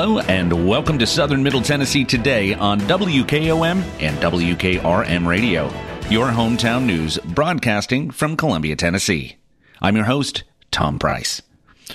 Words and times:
Hello 0.00 0.18
and 0.20 0.66
welcome 0.66 0.98
to 0.98 1.06
Southern 1.06 1.42
Middle 1.42 1.60
Tennessee 1.60 2.06
today 2.06 2.54
on 2.54 2.80
WKOM 2.80 3.82
and 4.00 4.16
WKRM 4.16 5.26
Radio, 5.26 5.66
your 6.08 6.28
hometown 6.28 6.86
news 6.86 7.18
broadcasting 7.18 8.10
from 8.10 8.34
Columbia, 8.34 8.76
Tennessee. 8.76 9.36
I'm 9.78 9.96
your 9.96 10.06
host, 10.06 10.44
Tom 10.70 10.98
Price. 10.98 11.42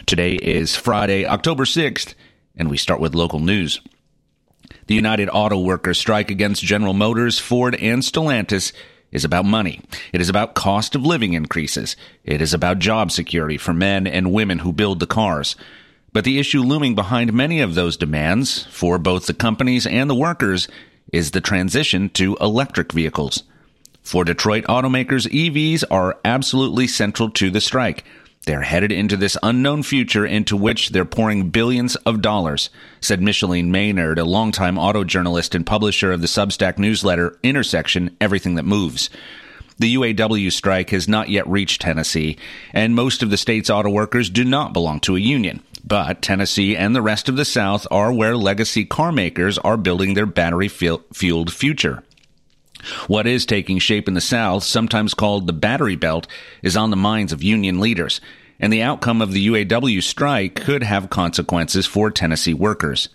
Today 0.05 0.35
is 0.35 0.76
Friday, 0.76 1.26
October 1.26 1.63
6th, 1.63 2.13
and 2.55 2.70
we 2.70 2.77
start 2.77 2.99
with 2.99 3.15
local 3.15 3.39
news. 3.39 3.81
The 4.85 4.93
United 4.93 5.27
Auto 5.34 5.57
Workers 5.59 5.98
strike 5.98 6.29
against 6.29 6.63
General 6.63 6.93
Motors, 6.93 7.40
Ford, 7.40 7.73
and 7.73 8.03
Stellantis 8.03 8.71
is 9.12 9.26
about 9.26 9.45
money. 9.45 9.81
It 10.13 10.21
is 10.21 10.29
about 10.29 10.53
cost 10.53 10.93
of 10.93 11.03
living 11.03 11.34
increases. 11.34 11.95
It 12.23 12.40
is 12.40 12.53
about 12.53 12.77
job 12.77 13.12
security 13.12 13.57
for 13.57 13.73
men 13.73 14.05
and 14.05 14.31
women 14.31 14.59
who 14.59 14.73
build 14.73 14.99
the 14.99 15.07
cars. 15.07 15.55
But 16.15 16.23
the 16.23 16.39
issue 16.39 16.61
looming 16.61 16.95
behind 16.95 17.33
many 17.33 17.59
of 17.59 17.75
those 17.75 17.97
demands 17.97 18.63
for 18.67 18.97
both 18.97 19.25
the 19.25 19.33
companies 19.33 19.85
and 19.85 20.09
the 20.09 20.15
workers 20.15 20.69
is 21.11 21.31
the 21.31 21.41
transition 21.41 22.07
to 22.11 22.37
electric 22.39 22.93
vehicles. 22.93 23.43
For 24.01 24.23
Detroit 24.23 24.63
automakers, 24.70 25.27
EVs 25.29 25.83
are 25.91 26.17
absolutely 26.23 26.87
central 26.87 27.29
to 27.31 27.51
the 27.51 27.59
strike. 27.59 28.05
They're 28.45 28.61
headed 28.61 28.93
into 28.93 29.17
this 29.17 29.35
unknown 29.43 29.83
future 29.83 30.25
into 30.25 30.55
which 30.55 30.91
they're 30.91 31.03
pouring 31.03 31.49
billions 31.49 31.98
of 31.98 32.21
dollars, 32.21 32.70
said 33.01 33.21
Micheline 33.21 33.70
Maynard, 33.70 34.18
a 34.18 34.23
longtime 34.23 34.77
auto 34.77 35.03
journalist 35.03 35.53
and 35.53 35.65
publisher 35.65 36.13
of 36.13 36.21
the 36.21 36.27
Substack 36.27 36.77
newsletter 36.77 37.37
Intersection 37.43 38.15
Everything 38.21 38.55
That 38.55 38.63
Moves. 38.63 39.09
The 39.79 39.95
UAW 39.95 40.49
strike 40.53 40.91
has 40.91 41.09
not 41.09 41.27
yet 41.27 41.45
reached 41.45 41.81
Tennessee, 41.81 42.37
and 42.71 42.95
most 42.95 43.21
of 43.21 43.31
the 43.31 43.35
state's 43.35 43.70
auto 43.70 43.90
workers 43.90 44.29
do 44.29 44.45
not 44.45 44.71
belong 44.71 45.01
to 45.01 45.18
a 45.18 45.20
union. 45.20 45.62
But 45.87 46.23
Tennessee 46.23 46.75
and 46.75 46.95
the 46.95 47.01
rest 47.01 47.29
of 47.29 47.35
the 47.35 47.45
South 47.45 47.85
are 47.91 48.11
where 48.11 48.35
legacy 48.35 48.85
car 48.85 49.11
makers 49.11 49.59
are 49.59 49.77
building 49.77 50.15
their 50.15 50.25
battery 50.25 50.67
fueled 50.67 51.53
future. 51.53 52.03
What 53.07 53.27
is 53.27 53.45
taking 53.45 53.77
shape 53.77 54.07
in 54.07 54.15
the 54.15 54.21
South, 54.21 54.63
sometimes 54.63 55.13
called 55.13 55.45
the 55.45 55.53
battery 55.53 55.95
belt, 55.95 56.27
is 56.63 56.75
on 56.75 56.89
the 56.89 56.95
minds 56.95 57.31
of 57.31 57.43
union 57.43 57.79
leaders, 57.79 58.19
and 58.59 58.73
the 58.73 58.81
outcome 58.81 59.21
of 59.21 59.31
the 59.31 59.47
UAW 59.47 60.01
strike 60.01 60.55
could 60.55 60.81
have 60.81 61.09
consequences 61.09 61.85
for 61.85 62.09
Tennessee 62.09 62.53
workers. 62.53 63.09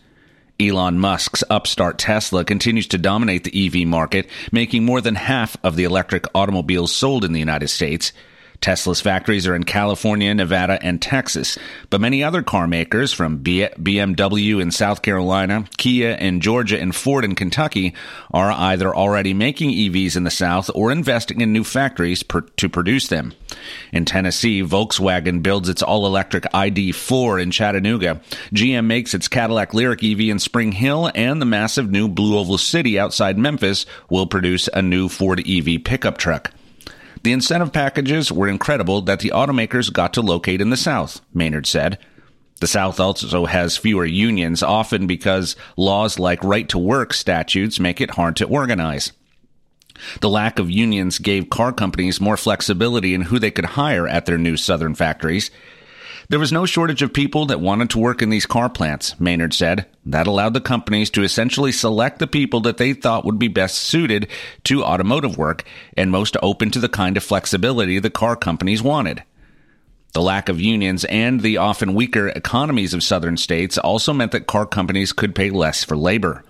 Elon 0.61 0.99
Musk's 0.99 1.43
upstart 1.51 1.99
Tesla 1.99 2.45
continues 2.45 2.87
to 2.89 2.99
dominate 2.99 3.45
the 3.45 3.67
EV 3.67 3.87
market, 3.87 4.29
making 4.53 4.85
more 4.85 5.01
than 5.01 5.15
half 5.15 5.57
of 5.65 5.75
the 5.75 5.85
electric 5.85 6.27
automobiles 6.35 6.93
sold 6.95 7.25
in 7.25 7.33
the 7.33 7.41
United 7.41 7.69
States. 7.69 8.13
Tesla's 8.61 9.01
factories 9.01 9.47
are 9.47 9.55
in 9.55 9.65
California, 9.65 10.35
Nevada, 10.35 10.79
and 10.83 11.01
Texas, 11.01 11.59
but 11.89 12.01
many 12.01 12.23
other 12.23 12.43
car 12.43 12.67
makers 12.67 13.13
from 13.13 13.43
BMW 13.43 14.61
in 14.61 14.71
South 14.71 15.01
Carolina, 15.01 15.65
Kia 15.79 16.11
in 16.11 16.41
Georgia, 16.41 16.79
and 16.79 16.95
Ford 16.95 17.25
in 17.25 17.35
Kentucky 17.35 17.95
are 18.33 18.51
either 18.51 18.95
already 18.95 19.33
making 19.33 19.71
EVs 19.71 20.17
in 20.17 20.25
the 20.25 20.31
South 20.31 20.71
or 20.75 20.93
investing 20.93 21.41
in 21.41 21.53
new 21.53 21.65
factories 21.65 22.23
per- 22.23 22.43
to 22.43 22.69
produce 22.69 23.09
them. 23.09 23.33
In 23.93 24.05
Tennessee, 24.05 24.63
Volkswagen 24.63 25.43
builds 25.43 25.69
its 25.69 25.83
all-electric 25.83 26.45
ID4 26.45 27.43
in 27.43 27.51
Chattanooga. 27.51 28.21
GM 28.53 28.87
makes 28.87 29.15
its 29.15 29.29
Cadillac 29.29 29.73
Lyriq 29.73 30.13
EV 30.13 30.31
in 30.31 30.39
Spring 30.39 30.73
Hill, 30.73 31.11
and 31.15 31.41
the 31.41 31.47
massive 31.47 31.91
new 31.91 32.09
Blue 32.09 32.39
Oval 32.39 32.59
City 32.59 32.99
outside 32.99 33.39
Memphis 33.39 33.87
will 34.11 34.27
produce 34.27 34.69
a 34.75 34.83
new 34.83 35.09
Ford 35.09 35.43
EV 35.49 35.83
pickup 35.83 36.19
truck. 36.19 36.53
The 37.23 37.33
incentive 37.33 37.73
packages 37.73 38.33
were 38.33 38.49
incredible 38.49 39.03
that 39.03 39.21
the 39.21 39.33
automakers 39.35 39.93
got 39.93 40.15
to 40.15 40.23
locate 40.23 40.61
in 40.61 40.71
the 40.71 40.77
South, 40.77 41.21
Maynard 41.35 41.67
said. 41.67 41.99
The 42.61 42.67
South 42.67 43.01
also 43.01 43.47
has 43.47 43.77
fewer 43.77 44.05
unions, 44.05 44.63
often 44.63 45.07
because 45.07 45.57
laws 45.77 46.19
like 46.19 46.43
right 46.45 46.69
to 46.71 46.79
work 46.79 47.13
statutes 47.13 47.81
make 47.81 48.01
it 48.01 48.13
hard 48.13 48.37
to 48.37 48.47
organize. 48.47 49.13
The 50.21 50.29
lack 50.31 50.59
of 50.59 50.71
unions 50.71 51.19
gave 51.19 51.51
car 51.51 51.73
companies 51.73 52.21
more 52.21 52.37
flexibility 52.37 53.15
in 53.15 53.23
who 53.23 53.39
they 53.39 53.51
could 53.51 53.65
hire 53.65 54.09
at 54.09 54.27
their 54.27 54.39
new 54.39 54.57
southern 54.57 54.95
factories. 54.95 55.51
There 56.31 56.39
was 56.39 56.53
no 56.53 56.65
shortage 56.65 57.03
of 57.03 57.13
people 57.13 57.47
that 57.47 57.61
wanted 57.61 57.91
to 57.91 57.99
work 57.99 58.23
in 58.23 58.31
these 58.31 58.47
car 58.47 58.69
plants, 58.71 59.19
Maynard 59.19 59.53
said. 59.53 59.87
That 60.07 60.29
allowed 60.29 60.55
the 60.55 60.61
companies 60.61 61.11
to 61.11 61.25
essentially 61.25 61.73
select 61.73 62.21
the 62.21 62.29
people 62.29 62.61
that 62.61 62.77
they 62.77 62.93
thought 62.93 63.25
would 63.25 63.41
be 63.41 63.49
best 63.49 63.79
suited 63.79 64.29
to 64.63 64.85
automotive 64.85 65.37
work 65.37 65.65
and 65.97 66.13
most 66.13 66.37
open 66.41 66.71
to 66.71 66.79
the 66.79 66.89
kind 66.89 67.17
of 67.17 67.25
flexibility 67.25 67.99
the 67.99 68.11
car 68.11 68.37
companies 68.37 68.81
wanted. 68.81 69.25
The 70.15 70.23
lack 70.23 70.49
of 70.49 70.61
unions 70.61 71.05
and 71.07 71.41
the 71.41 71.57
often 71.57 71.95
weaker 71.95 72.29
economies 72.29 72.95
of 72.95 73.03
southern 73.03 73.37
states 73.37 73.77
also 73.77 74.13
meant 74.13 74.31
that 74.31 74.47
car 74.47 74.67
companies 74.67 75.13
could 75.13 75.35
pay 75.35 75.51
less 75.51 75.83
for 75.83 75.97
labor. 75.97 76.45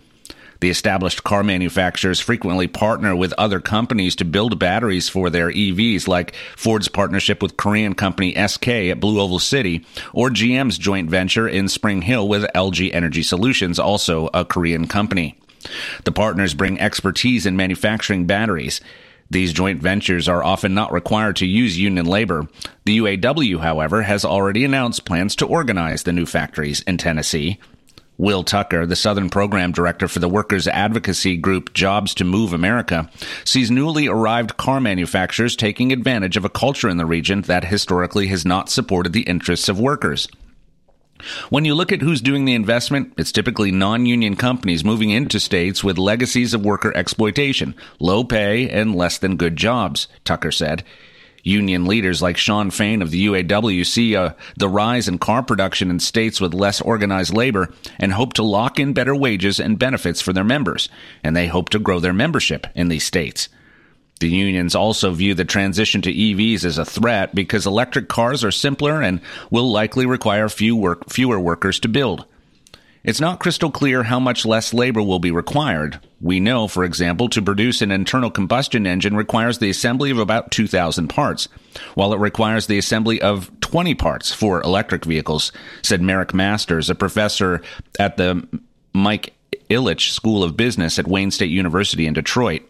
The 0.60 0.70
established 0.70 1.24
car 1.24 1.42
manufacturers 1.42 2.20
frequently 2.20 2.68
partner 2.68 3.16
with 3.16 3.32
other 3.38 3.60
companies 3.60 4.14
to 4.16 4.26
build 4.26 4.58
batteries 4.58 5.08
for 5.08 5.30
their 5.30 5.50
EVs, 5.50 6.06
like 6.06 6.34
Ford's 6.56 6.88
partnership 6.88 7.42
with 7.42 7.56
Korean 7.56 7.94
company 7.94 8.34
SK 8.34 8.68
at 8.68 9.00
Blue 9.00 9.20
Oval 9.20 9.38
City, 9.38 9.86
or 10.12 10.28
GM's 10.28 10.76
joint 10.76 11.08
venture 11.08 11.48
in 11.48 11.68
Spring 11.68 12.02
Hill 12.02 12.28
with 12.28 12.44
LG 12.54 12.90
Energy 12.92 13.22
Solutions, 13.22 13.78
also 13.78 14.28
a 14.34 14.44
Korean 14.44 14.86
company. 14.86 15.38
The 16.04 16.12
partners 16.12 16.54
bring 16.54 16.78
expertise 16.78 17.46
in 17.46 17.56
manufacturing 17.56 18.26
batteries. 18.26 18.82
These 19.30 19.52
joint 19.52 19.80
ventures 19.80 20.28
are 20.28 20.42
often 20.42 20.74
not 20.74 20.92
required 20.92 21.36
to 21.36 21.46
use 21.46 21.78
union 21.78 22.04
labor. 22.04 22.48
The 22.84 22.98
UAW, 22.98 23.60
however, 23.60 24.02
has 24.02 24.24
already 24.24 24.64
announced 24.64 25.04
plans 25.04 25.36
to 25.36 25.46
organize 25.46 26.02
the 26.02 26.12
new 26.12 26.26
factories 26.26 26.82
in 26.82 26.98
Tennessee. 26.98 27.60
Will 28.20 28.44
Tucker, 28.44 28.84
the 28.84 28.96
Southern 28.96 29.30
Program 29.30 29.72
Director 29.72 30.06
for 30.06 30.18
the 30.18 30.28
workers' 30.28 30.68
advocacy 30.68 31.38
group 31.38 31.72
Jobs 31.72 32.12
to 32.16 32.24
Move 32.24 32.52
America, 32.52 33.08
sees 33.46 33.70
newly 33.70 34.08
arrived 34.08 34.58
car 34.58 34.78
manufacturers 34.78 35.56
taking 35.56 35.90
advantage 35.90 36.36
of 36.36 36.44
a 36.44 36.50
culture 36.50 36.90
in 36.90 36.98
the 36.98 37.06
region 37.06 37.40
that 37.42 37.64
historically 37.64 38.26
has 38.26 38.44
not 38.44 38.68
supported 38.68 39.14
the 39.14 39.22
interests 39.22 39.70
of 39.70 39.80
workers. 39.80 40.28
When 41.48 41.64
you 41.64 41.74
look 41.74 41.92
at 41.92 42.02
who's 42.02 42.20
doing 42.20 42.44
the 42.44 42.54
investment, 42.54 43.14
it's 43.16 43.32
typically 43.32 43.70
non 43.70 44.04
union 44.04 44.36
companies 44.36 44.84
moving 44.84 45.08
into 45.08 45.40
states 45.40 45.82
with 45.82 45.96
legacies 45.96 46.52
of 46.52 46.62
worker 46.62 46.94
exploitation, 46.94 47.74
low 48.00 48.22
pay, 48.22 48.68
and 48.68 48.94
less 48.94 49.16
than 49.16 49.36
good 49.36 49.56
jobs, 49.56 50.08
Tucker 50.26 50.52
said. 50.52 50.84
Union 51.42 51.86
leaders 51.86 52.20
like 52.20 52.36
Shawn 52.36 52.70
Fain 52.70 53.02
of 53.02 53.10
the 53.10 53.26
UAW 53.26 53.84
see 53.86 54.16
uh, 54.16 54.32
the 54.56 54.68
rise 54.68 55.08
in 55.08 55.18
car 55.18 55.42
production 55.42 55.90
in 55.90 56.00
states 56.00 56.40
with 56.40 56.54
less 56.54 56.80
organized 56.80 57.32
labor 57.32 57.72
and 57.98 58.12
hope 58.12 58.34
to 58.34 58.42
lock 58.42 58.78
in 58.78 58.92
better 58.92 59.14
wages 59.14 59.58
and 59.58 59.78
benefits 59.78 60.20
for 60.20 60.32
their 60.32 60.44
members, 60.44 60.88
and 61.24 61.36
they 61.36 61.46
hope 61.46 61.70
to 61.70 61.78
grow 61.78 62.00
their 62.00 62.12
membership 62.12 62.66
in 62.74 62.88
these 62.88 63.04
states. 63.04 63.48
The 64.20 64.28
unions 64.28 64.74
also 64.74 65.12
view 65.12 65.34
the 65.34 65.46
transition 65.46 66.02
to 66.02 66.12
EVs 66.12 66.64
as 66.64 66.76
a 66.76 66.84
threat 66.84 67.34
because 67.34 67.66
electric 67.66 68.08
cars 68.08 68.44
are 68.44 68.50
simpler 68.50 69.00
and 69.00 69.20
will 69.50 69.70
likely 69.70 70.04
require 70.04 70.50
few 70.50 70.76
work, 70.76 71.08
fewer 71.08 71.40
workers 71.40 71.80
to 71.80 71.88
build. 71.88 72.26
It's 73.02 73.20
not 73.20 73.40
crystal 73.40 73.70
clear 73.70 74.02
how 74.02 74.20
much 74.20 74.44
less 74.44 74.74
labor 74.74 75.02
will 75.02 75.18
be 75.18 75.30
required. 75.30 76.00
We 76.20 76.38
know, 76.38 76.68
for 76.68 76.84
example, 76.84 77.30
to 77.30 77.40
produce 77.40 77.80
an 77.80 77.90
internal 77.90 78.30
combustion 78.30 78.86
engine 78.86 79.16
requires 79.16 79.58
the 79.58 79.70
assembly 79.70 80.10
of 80.10 80.18
about 80.18 80.50
2,000 80.50 81.08
parts, 81.08 81.48
while 81.94 82.12
it 82.12 82.18
requires 82.18 82.66
the 82.66 82.76
assembly 82.76 83.20
of 83.22 83.50
20 83.60 83.94
parts 83.94 84.34
for 84.34 84.60
electric 84.60 85.06
vehicles, 85.06 85.50
said 85.82 86.02
Marick 86.02 86.34
Masters, 86.34 86.90
a 86.90 86.94
professor 86.94 87.62
at 87.98 88.18
the 88.18 88.46
Mike 88.92 89.32
Ilitch 89.70 90.10
School 90.10 90.44
of 90.44 90.56
Business 90.56 90.98
at 90.98 91.08
Wayne 91.08 91.30
State 91.30 91.50
University 91.50 92.06
in 92.06 92.12
Detroit. 92.12 92.62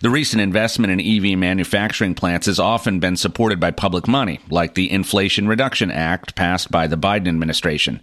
The 0.00 0.10
recent 0.10 0.42
investment 0.42 0.92
in 0.92 1.00
EV 1.00 1.38
manufacturing 1.38 2.14
plants 2.14 2.46
has 2.46 2.58
often 2.58 3.00
been 3.00 3.16
supported 3.16 3.58
by 3.58 3.70
public 3.70 4.06
money, 4.06 4.40
like 4.50 4.74
the 4.74 4.90
Inflation 4.90 5.48
Reduction 5.48 5.90
Act 5.90 6.34
passed 6.34 6.70
by 6.70 6.86
the 6.86 6.96
Biden 6.96 7.28
administration. 7.28 8.00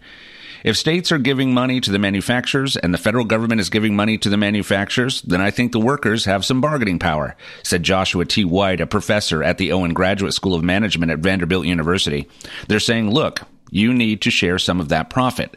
If 0.66 0.78
states 0.78 1.12
are 1.12 1.20
giving 1.20 1.54
money 1.54 1.80
to 1.80 1.92
the 1.92 2.00
manufacturers 2.00 2.76
and 2.76 2.92
the 2.92 2.98
federal 2.98 3.24
government 3.24 3.62
is 3.62 3.70
giving 3.70 3.96
money 3.96 4.18
to 4.18 4.30
the 4.30 4.36
manufacturers, 4.36 5.22
then 5.22 5.40
I 5.40 5.52
think 5.52 5.72
the 5.72 5.80
workers 5.80 6.26
have 6.26 6.44
some 6.44 6.60
bargaining 6.60 6.98
power, 6.98 7.36
said 7.62 7.84
Joshua 7.84 8.26
T. 8.26 8.46
White, 8.46 8.82
a 8.82 8.88
professor 8.88 9.44
at 9.44 9.60
the 9.60 9.72
Owen 9.72 9.94
Graduate 9.94 10.34
School 10.34 10.56
of 10.56 10.64
Management 10.64 11.12
at 11.12 11.20
Vanderbilt 11.20 11.68
University. 11.68 12.28
They're 12.68 12.80
saying, 12.80 13.12
look, 13.12 13.42
you 13.70 13.94
need 13.94 14.24
to 14.24 14.32
share 14.32 14.58
some 14.58 14.80
of 14.80 14.90
that 14.90 15.12
profit. 15.12 15.56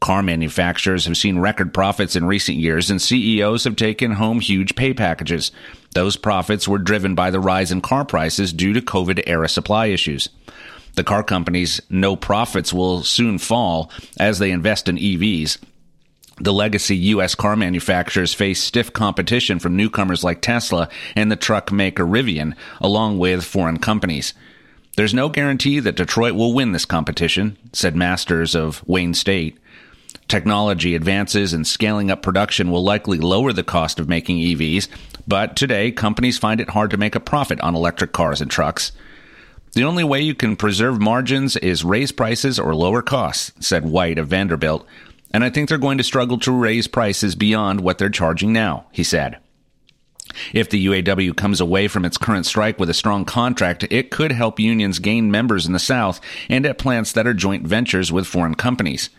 Car 0.00 0.22
manufacturers 0.22 1.04
have 1.04 1.18
seen 1.18 1.38
record 1.38 1.74
profits 1.74 2.16
in 2.16 2.24
recent 2.24 2.56
years, 2.56 2.88
and 2.88 3.02
CEOs 3.02 3.64
have 3.64 3.76
taken 3.76 4.12
home 4.12 4.40
huge 4.40 4.74
pay 4.74 4.94
packages. 4.94 5.52
Those 5.94 6.16
profits 6.16 6.66
were 6.66 6.78
driven 6.78 7.14
by 7.14 7.30
the 7.30 7.40
rise 7.40 7.70
in 7.70 7.82
car 7.82 8.06
prices 8.06 8.54
due 8.54 8.72
to 8.72 8.80
COVID 8.80 9.22
era 9.26 9.50
supply 9.50 9.86
issues. 9.88 10.30
The 10.94 11.04
car 11.04 11.22
companies 11.22 11.80
no 11.90 12.16
profits 12.16 12.72
will 12.72 13.02
soon 13.02 13.38
fall 13.38 13.90
as 14.18 14.38
they 14.38 14.50
invest 14.50 14.88
in 14.88 14.96
EVs. 14.96 15.58
The 16.40 16.52
legacy 16.52 16.96
U.S. 16.96 17.34
car 17.34 17.54
manufacturers 17.54 18.34
face 18.34 18.62
stiff 18.62 18.92
competition 18.92 19.60
from 19.60 19.76
newcomers 19.76 20.24
like 20.24 20.40
Tesla 20.40 20.88
and 21.14 21.30
the 21.30 21.36
truck 21.36 21.70
maker 21.70 22.04
Rivian, 22.04 22.54
along 22.80 23.18
with 23.18 23.44
foreign 23.44 23.78
companies. 23.78 24.34
There's 24.96 25.14
no 25.14 25.28
guarantee 25.28 25.80
that 25.80 25.96
Detroit 25.96 26.34
will 26.34 26.52
win 26.52 26.72
this 26.72 26.84
competition, 26.84 27.56
said 27.72 27.96
Masters 27.96 28.54
of 28.54 28.86
Wayne 28.86 29.14
State. 29.14 29.58
Technology 30.26 30.94
advances 30.94 31.52
and 31.52 31.66
scaling 31.66 32.10
up 32.10 32.22
production 32.22 32.70
will 32.70 32.82
likely 32.82 33.18
lower 33.18 33.52
the 33.52 33.62
cost 33.62 34.00
of 34.00 34.08
making 34.08 34.38
EVs, 34.38 34.88
but 35.26 35.54
today 35.56 35.92
companies 35.92 36.38
find 36.38 36.60
it 36.60 36.70
hard 36.70 36.90
to 36.90 36.96
make 36.96 37.14
a 37.14 37.20
profit 37.20 37.60
on 37.60 37.74
electric 37.74 38.12
cars 38.12 38.40
and 38.40 38.50
trucks. 38.50 38.92
The 39.74 39.84
only 39.84 40.04
way 40.04 40.20
you 40.20 40.36
can 40.36 40.54
preserve 40.54 41.00
margins 41.00 41.56
is 41.56 41.84
raise 41.84 42.12
prices 42.12 42.60
or 42.60 42.76
lower 42.76 43.02
costs, 43.02 43.50
said 43.58 43.84
White 43.84 44.18
of 44.18 44.28
Vanderbilt, 44.28 44.86
and 45.32 45.42
I 45.42 45.50
think 45.50 45.68
they're 45.68 45.78
going 45.78 45.98
to 45.98 46.04
struggle 46.04 46.38
to 46.38 46.52
raise 46.52 46.86
prices 46.86 47.34
beyond 47.34 47.80
what 47.80 47.98
they're 47.98 48.08
charging 48.08 48.52
now, 48.52 48.86
he 48.92 49.02
said. 49.02 49.38
If 50.52 50.70
the 50.70 50.86
UAW 50.86 51.36
comes 51.36 51.60
away 51.60 51.88
from 51.88 52.04
its 52.04 52.16
current 52.16 52.46
strike 52.46 52.78
with 52.78 52.88
a 52.88 52.94
strong 52.94 53.24
contract, 53.24 53.84
it 53.90 54.12
could 54.12 54.30
help 54.30 54.60
unions 54.60 55.00
gain 55.00 55.30
members 55.30 55.66
in 55.66 55.72
the 55.72 55.80
South 55.80 56.20
and 56.48 56.64
at 56.66 56.78
plants 56.78 57.10
that 57.12 57.26
are 57.26 57.34
joint 57.34 57.66
ventures 57.66 58.12
with 58.12 58.28
foreign 58.28 58.54
companies. 58.54 59.10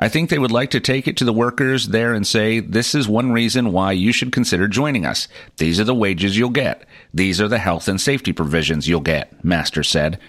I 0.00 0.08
think 0.08 0.30
they 0.30 0.38
would 0.38 0.52
like 0.52 0.70
to 0.70 0.80
take 0.80 1.08
it 1.08 1.16
to 1.16 1.24
the 1.24 1.32
workers 1.32 1.88
there 1.88 2.14
and 2.14 2.24
say, 2.24 2.60
this 2.60 2.94
is 2.94 3.08
one 3.08 3.32
reason 3.32 3.72
why 3.72 3.92
you 3.92 4.12
should 4.12 4.30
consider 4.30 4.68
joining 4.68 5.04
us. 5.04 5.26
These 5.56 5.80
are 5.80 5.84
the 5.84 5.94
wages 5.94 6.38
you'll 6.38 6.50
get. 6.50 6.86
These 7.12 7.40
are 7.40 7.48
the 7.48 7.58
health 7.58 7.88
and 7.88 8.00
safety 8.00 8.32
provisions 8.32 8.86
you'll 8.86 9.00
get, 9.00 9.44
Master 9.44 9.82
said. 9.82 10.20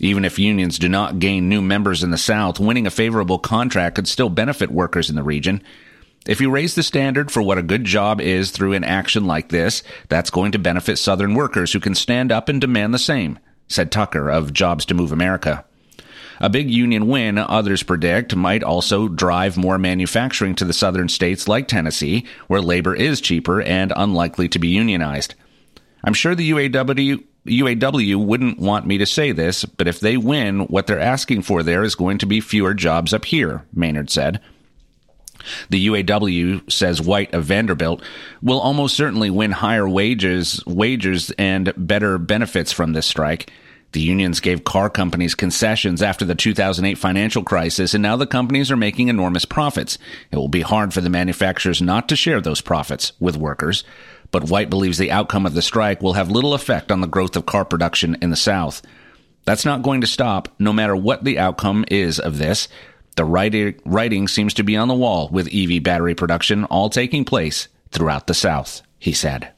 Even 0.00 0.24
if 0.24 0.40
unions 0.40 0.78
do 0.78 0.88
not 0.88 1.20
gain 1.20 1.48
new 1.48 1.62
members 1.62 2.02
in 2.02 2.10
the 2.10 2.18
South, 2.18 2.58
winning 2.58 2.86
a 2.86 2.90
favorable 2.90 3.38
contract 3.38 3.94
could 3.94 4.08
still 4.08 4.28
benefit 4.28 4.70
workers 4.72 5.08
in 5.08 5.14
the 5.14 5.22
region. 5.22 5.62
If 6.26 6.40
you 6.40 6.50
raise 6.50 6.74
the 6.74 6.82
standard 6.82 7.30
for 7.30 7.40
what 7.40 7.58
a 7.58 7.62
good 7.62 7.84
job 7.84 8.20
is 8.20 8.50
through 8.50 8.72
an 8.72 8.82
action 8.82 9.26
like 9.26 9.50
this, 9.50 9.84
that's 10.08 10.30
going 10.30 10.50
to 10.52 10.58
benefit 10.58 10.98
Southern 10.98 11.34
workers 11.34 11.72
who 11.72 11.78
can 11.78 11.94
stand 11.94 12.32
up 12.32 12.48
and 12.48 12.60
demand 12.60 12.92
the 12.92 12.98
same, 12.98 13.38
said 13.68 13.92
Tucker 13.92 14.28
of 14.28 14.52
Jobs 14.52 14.84
to 14.86 14.94
Move 14.94 15.12
America. 15.12 15.64
A 16.40 16.50
big 16.50 16.70
union 16.70 17.08
win, 17.08 17.38
others 17.38 17.82
predict, 17.82 18.36
might 18.36 18.62
also 18.62 19.08
drive 19.08 19.56
more 19.56 19.78
manufacturing 19.78 20.54
to 20.56 20.64
the 20.64 20.72
southern 20.72 21.08
states 21.08 21.48
like 21.48 21.68
Tennessee, 21.68 22.26
where 22.46 22.60
labor 22.60 22.94
is 22.94 23.20
cheaper 23.20 23.62
and 23.62 23.92
unlikely 23.96 24.48
to 24.50 24.58
be 24.58 24.68
unionized. 24.68 25.34
I'm 26.04 26.14
sure 26.14 26.34
the 26.34 26.50
UAW 26.50 27.24
UAW 27.46 28.16
wouldn't 28.16 28.58
want 28.58 28.86
me 28.86 28.98
to 28.98 29.06
say 29.06 29.32
this, 29.32 29.64
but 29.64 29.86
if 29.86 30.00
they 30.00 30.16
win, 30.16 30.60
what 30.66 30.86
they're 30.86 31.00
asking 31.00 31.42
for 31.42 31.62
there 31.62 31.84
is 31.84 31.94
going 31.94 32.18
to 32.18 32.26
be 32.26 32.40
fewer 32.40 32.74
jobs 32.74 33.14
up 33.14 33.24
here, 33.24 33.64
Maynard 33.72 34.10
said. 34.10 34.40
The 35.70 35.86
UAW 35.86 36.70
says 36.70 37.00
White 37.00 37.32
of 37.32 37.44
Vanderbilt 37.44 38.02
will 38.42 38.60
almost 38.60 38.96
certainly 38.96 39.30
win 39.30 39.52
higher 39.52 39.88
wages, 39.88 40.64
wages 40.66 41.30
and 41.38 41.72
better 41.76 42.18
benefits 42.18 42.72
from 42.72 42.92
this 42.92 43.06
strike. 43.06 43.52
The 43.96 44.02
unions 44.02 44.40
gave 44.40 44.62
car 44.62 44.90
companies 44.90 45.34
concessions 45.34 46.02
after 46.02 46.26
the 46.26 46.34
2008 46.34 46.98
financial 46.98 47.42
crisis, 47.42 47.94
and 47.94 48.02
now 48.02 48.14
the 48.16 48.26
companies 48.26 48.70
are 48.70 48.76
making 48.76 49.08
enormous 49.08 49.46
profits. 49.46 49.96
It 50.30 50.36
will 50.36 50.48
be 50.48 50.60
hard 50.60 50.92
for 50.92 51.00
the 51.00 51.08
manufacturers 51.08 51.80
not 51.80 52.06
to 52.10 52.14
share 52.14 52.42
those 52.42 52.60
profits 52.60 53.12
with 53.20 53.38
workers. 53.38 53.84
But 54.30 54.50
White 54.50 54.68
believes 54.68 54.98
the 54.98 55.12
outcome 55.12 55.46
of 55.46 55.54
the 55.54 55.62
strike 55.62 56.02
will 56.02 56.12
have 56.12 56.30
little 56.30 56.52
effect 56.52 56.92
on 56.92 57.00
the 57.00 57.06
growth 57.06 57.36
of 57.36 57.46
car 57.46 57.64
production 57.64 58.18
in 58.20 58.28
the 58.28 58.36
South. 58.36 58.82
That's 59.46 59.64
not 59.64 59.80
going 59.80 60.02
to 60.02 60.06
stop, 60.06 60.50
no 60.58 60.74
matter 60.74 60.94
what 60.94 61.24
the 61.24 61.38
outcome 61.38 61.86
is 61.90 62.20
of 62.20 62.36
this. 62.36 62.68
The 63.16 63.24
writing 63.24 64.28
seems 64.28 64.52
to 64.52 64.62
be 64.62 64.76
on 64.76 64.88
the 64.88 64.94
wall 64.94 65.30
with 65.32 65.48
EV 65.54 65.82
battery 65.82 66.14
production 66.14 66.64
all 66.64 66.90
taking 66.90 67.24
place 67.24 67.68
throughout 67.92 68.26
the 68.26 68.34
South, 68.34 68.82
he 68.98 69.14
said. 69.14 69.54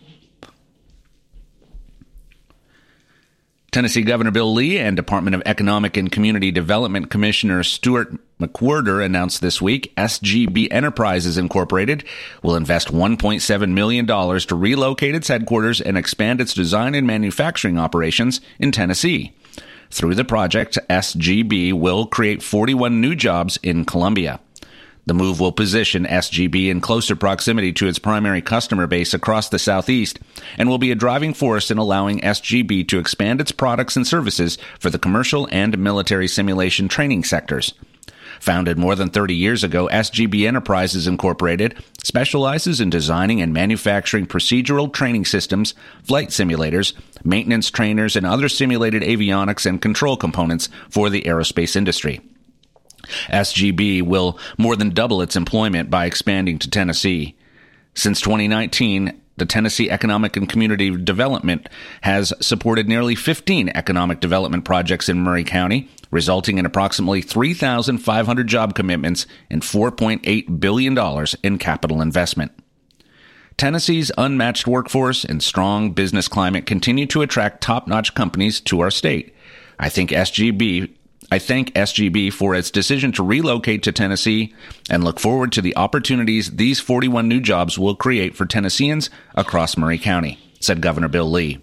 Tennessee 3.70 4.00
Governor 4.00 4.30
Bill 4.30 4.54
Lee 4.54 4.78
and 4.78 4.96
Department 4.96 5.34
of 5.36 5.42
Economic 5.44 5.98
and 5.98 6.10
Community 6.10 6.50
Development 6.50 7.10
Commissioner 7.10 7.62
Stuart 7.62 8.16
McWhorter 8.40 9.04
announced 9.04 9.42
this 9.42 9.60
week 9.60 9.92
SGB 9.96 10.68
Enterprises 10.70 11.36
Incorporated 11.36 12.02
will 12.42 12.56
invest 12.56 12.88
$1.7 12.88 13.70
million 13.70 14.06
to 14.06 14.54
relocate 14.54 15.14
its 15.14 15.28
headquarters 15.28 15.82
and 15.82 15.98
expand 15.98 16.40
its 16.40 16.54
design 16.54 16.94
and 16.94 17.06
manufacturing 17.06 17.78
operations 17.78 18.40
in 18.58 18.72
Tennessee. 18.72 19.34
Through 19.90 20.14
the 20.14 20.24
project, 20.24 20.78
SGB 20.88 21.74
will 21.74 22.06
create 22.06 22.42
41 22.42 23.02
new 23.02 23.14
jobs 23.14 23.58
in 23.62 23.84
Columbia. 23.84 24.40
The 25.08 25.14
move 25.14 25.40
will 25.40 25.52
position 25.52 26.04
SGB 26.04 26.68
in 26.68 26.82
closer 26.82 27.16
proximity 27.16 27.72
to 27.72 27.86
its 27.86 27.98
primary 27.98 28.42
customer 28.42 28.86
base 28.86 29.14
across 29.14 29.48
the 29.48 29.58
Southeast 29.58 30.18
and 30.58 30.68
will 30.68 30.76
be 30.76 30.90
a 30.90 30.94
driving 30.94 31.32
force 31.32 31.70
in 31.70 31.78
allowing 31.78 32.20
SGB 32.20 32.86
to 32.88 32.98
expand 32.98 33.40
its 33.40 33.50
products 33.50 33.96
and 33.96 34.06
services 34.06 34.58
for 34.78 34.90
the 34.90 34.98
commercial 34.98 35.48
and 35.50 35.78
military 35.78 36.28
simulation 36.28 36.88
training 36.88 37.24
sectors. 37.24 37.72
Founded 38.40 38.76
more 38.76 38.94
than 38.94 39.08
30 39.08 39.34
years 39.34 39.64
ago, 39.64 39.88
SGB 39.90 40.46
Enterprises 40.46 41.06
Incorporated 41.06 41.82
specializes 42.04 42.78
in 42.78 42.90
designing 42.90 43.40
and 43.40 43.54
manufacturing 43.54 44.26
procedural 44.26 44.92
training 44.92 45.24
systems, 45.24 45.72
flight 46.02 46.28
simulators, 46.28 46.92
maintenance 47.24 47.70
trainers, 47.70 48.14
and 48.14 48.26
other 48.26 48.50
simulated 48.50 49.02
avionics 49.02 49.64
and 49.64 49.80
control 49.80 50.18
components 50.18 50.68
for 50.90 51.08
the 51.08 51.22
aerospace 51.22 51.76
industry. 51.76 52.20
SGB 53.28 54.02
will 54.02 54.38
more 54.56 54.76
than 54.76 54.90
double 54.90 55.22
its 55.22 55.36
employment 55.36 55.90
by 55.90 56.06
expanding 56.06 56.58
to 56.58 56.70
Tennessee. 56.70 57.36
Since 57.94 58.20
2019, 58.20 59.20
the 59.38 59.46
Tennessee 59.46 59.90
Economic 59.90 60.36
and 60.36 60.48
Community 60.48 60.90
Development 60.90 61.68
has 62.02 62.32
supported 62.40 62.88
nearly 62.88 63.14
15 63.14 63.70
economic 63.70 64.20
development 64.20 64.64
projects 64.64 65.08
in 65.08 65.20
Maury 65.20 65.44
County, 65.44 65.88
resulting 66.10 66.58
in 66.58 66.66
approximately 66.66 67.22
3,500 67.22 68.46
job 68.46 68.74
commitments 68.74 69.26
and 69.48 69.62
$4.8 69.62 70.60
billion 70.60 71.26
in 71.42 71.58
capital 71.58 72.00
investment. 72.02 72.52
Tennessee's 73.56 74.12
unmatched 74.16 74.66
workforce 74.66 75.24
and 75.24 75.42
strong 75.42 75.92
business 75.92 76.28
climate 76.28 76.66
continue 76.66 77.06
to 77.06 77.22
attract 77.22 77.60
top 77.60 77.88
notch 77.88 78.14
companies 78.14 78.60
to 78.62 78.80
our 78.80 78.90
state. 78.90 79.34
I 79.80 79.88
think 79.88 80.10
SGB 80.10 80.94
I 81.30 81.38
thank 81.38 81.74
SGB 81.74 82.32
for 82.32 82.54
its 82.54 82.70
decision 82.70 83.12
to 83.12 83.22
relocate 83.22 83.82
to 83.82 83.92
Tennessee 83.92 84.54
and 84.88 85.04
look 85.04 85.20
forward 85.20 85.52
to 85.52 85.62
the 85.62 85.76
opportunities 85.76 86.56
these 86.56 86.80
41 86.80 87.28
new 87.28 87.40
jobs 87.40 87.78
will 87.78 87.94
create 87.94 88.34
for 88.34 88.46
Tennesseans 88.46 89.10
across 89.34 89.76
Maury 89.76 89.98
County, 89.98 90.38
said 90.60 90.80
Governor 90.80 91.08
Bill 91.08 91.30
Lee. 91.30 91.62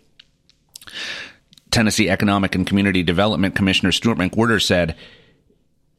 Tennessee 1.72 2.10
Economic 2.10 2.54
and 2.54 2.68
Community 2.68 3.02
Development 3.02 3.56
Commissioner 3.56 3.92
Stuart 3.92 4.20
McWhorter 4.20 4.62
said, 4.64 4.96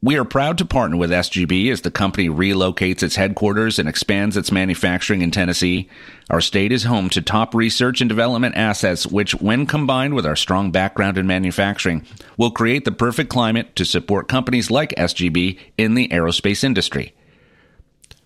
we 0.06 0.16
are 0.16 0.24
proud 0.24 0.56
to 0.56 0.64
partner 0.64 0.96
with 0.96 1.10
SGB 1.10 1.68
as 1.72 1.80
the 1.80 1.90
company 1.90 2.28
relocates 2.28 3.02
its 3.02 3.16
headquarters 3.16 3.80
and 3.80 3.88
expands 3.88 4.36
its 4.36 4.52
manufacturing 4.52 5.20
in 5.20 5.32
Tennessee. 5.32 5.88
Our 6.30 6.40
state 6.40 6.70
is 6.70 6.84
home 6.84 7.10
to 7.10 7.20
top 7.20 7.56
research 7.56 8.00
and 8.00 8.08
development 8.08 8.54
assets, 8.56 9.04
which, 9.04 9.34
when 9.34 9.66
combined 9.66 10.14
with 10.14 10.24
our 10.24 10.36
strong 10.36 10.70
background 10.70 11.18
in 11.18 11.26
manufacturing, 11.26 12.06
will 12.36 12.52
create 12.52 12.84
the 12.84 12.92
perfect 12.92 13.30
climate 13.30 13.74
to 13.74 13.84
support 13.84 14.28
companies 14.28 14.70
like 14.70 14.94
SGB 14.94 15.58
in 15.76 15.94
the 15.94 16.06
aerospace 16.10 16.62
industry. 16.62 17.12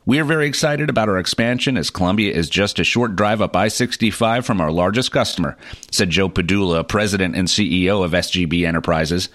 We 0.04 0.18
are 0.18 0.24
very 0.24 0.48
excited 0.48 0.90
about 0.90 1.08
our 1.08 1.18
expansion 1.18 1.78
as 1.78 1.88
Columbia 1.88 2.34
is 2.34 2.50
just 2.50 2.78
a 2.78 2.84
short 2.84 3.16
drive 3.16 3.40
up 3.40 3.56
I 3.56 3.68
65 3.68 4.44
from 4.44 4.60
our 4.60 4.70
largest 4.70 5.12
customer, 5.12 5.56
said 5.90 6.10
Joe 6.10 6.28
Padula, 6.28 6.86
president 6.86 7.36
and 7.36 7.48
CEO 7.48 8.04
of 8.04 8.10
SGB 8.10 8.66
Enterprises. 8.66 9.30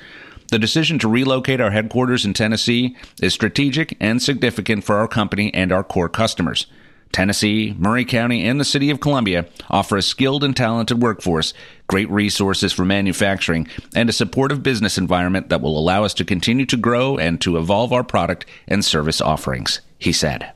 The 0.50 0.60
decision 0.60 1.00
to 1.00 1.08
relocate 1.08 1.60
our 1.60 1.72
headquarters 1.72 2.26
in 2.26 2.34
Tennessee 2.34 2.96
is 3.22 3.34
strategic 3.34 3.98
and 4.00 4.22
significant 4.22 4.84
for 4.84 4.96
our 4.96 5.08
company 5.08 5.54
and 5.54 5.72
our 5.72 5.84
core 5.84 6.10
customers. 6.10 6.68
Tennessee, 7.12 7.74
Maury 7.78 8.04
County, 8.04 8.46
and 8.46 8.60
the 8.60 8.66
City 8.66 8.90
of 8.90 9.00
Columbia 9.00 9.48
offer 9.70 9.96
a 9.98 10.02
skilled 10.02 10.44
and 10.44 10.56
talented 10.56 11.02
workforce, 11.02 11.54
great 11.88 12.10
resources 12.10 12.74
for 12.74 12.84
manufacturing, 12.84 13.68
and 13.96 14.10
a 14.10 14.14
supportive 14.14 14.62
business 14.62 14.98
environment 14.98 15.50
that 15.50 15.62
will 15.62 15.78
allow 15.78 16.04
us 16.04 16.14
to 16.16 16.26
continue 16.26 16.66
to 16.66 16.78
grow 16.78 17.18
and 17.18 17.40
to 17.42 17.58
evolve 17.58 17.94
our 17.94 18.04
product 18.04 18.46
and 18.68 18.84
service 18.84 19.22
offerings, 19.22 19.80
he 19.98 20.12
said. 20.12 20.52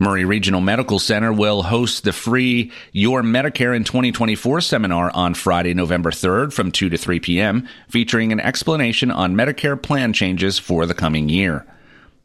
Maury 0.00 0.24
Regional 0.24 0.60
Medical 0.60 1.00
Center 1.00 1.32
will 1.32 1.64
host 1.64 2.04
the 2.04 2.12
free 2.12 2.70
Your 2.92 3.22
Medicare 3.22 3.74
in 3.74 3.82
2024 3.82 4.60
seminar 4.60 5.10
on 5.12 5.34
Friday, 5.34 5.74
November 5.74 6.12
3rd 6.12 6.52
from 6.52 6.70
2 6.70 6.90
to 6.90 6.96
3 6.96 7.18
p.m., 7.18 7.66
featuring 7.88 8.30
an 8.30 8.38
explanation 8.38 9.10
on 9.10 9.34
Medicare 9.34 9.80
plan 9.80 10.12
changes 10.12 10.56
for 10.56 10.86
the 10.86 10.94
coming 10.94 11.28
year. 11.28 11.66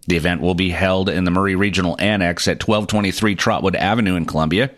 The 0.05 0.17
event 0.17 0.41
will 0.41 0.53
be 0.53 0.69
held 0.69 1.09
in 1.09 1.23
the 1.23 1.31
Maury 1.31 1.55
Regional 1.55 1.95
Annex 1.99 2.47
at 2.47 2.61
1223 2.61 3.35
Trotwood 3.35 3.75
Avenue 3.75 4.15
in 4.15 4.25
Columbia. 4.25 4.69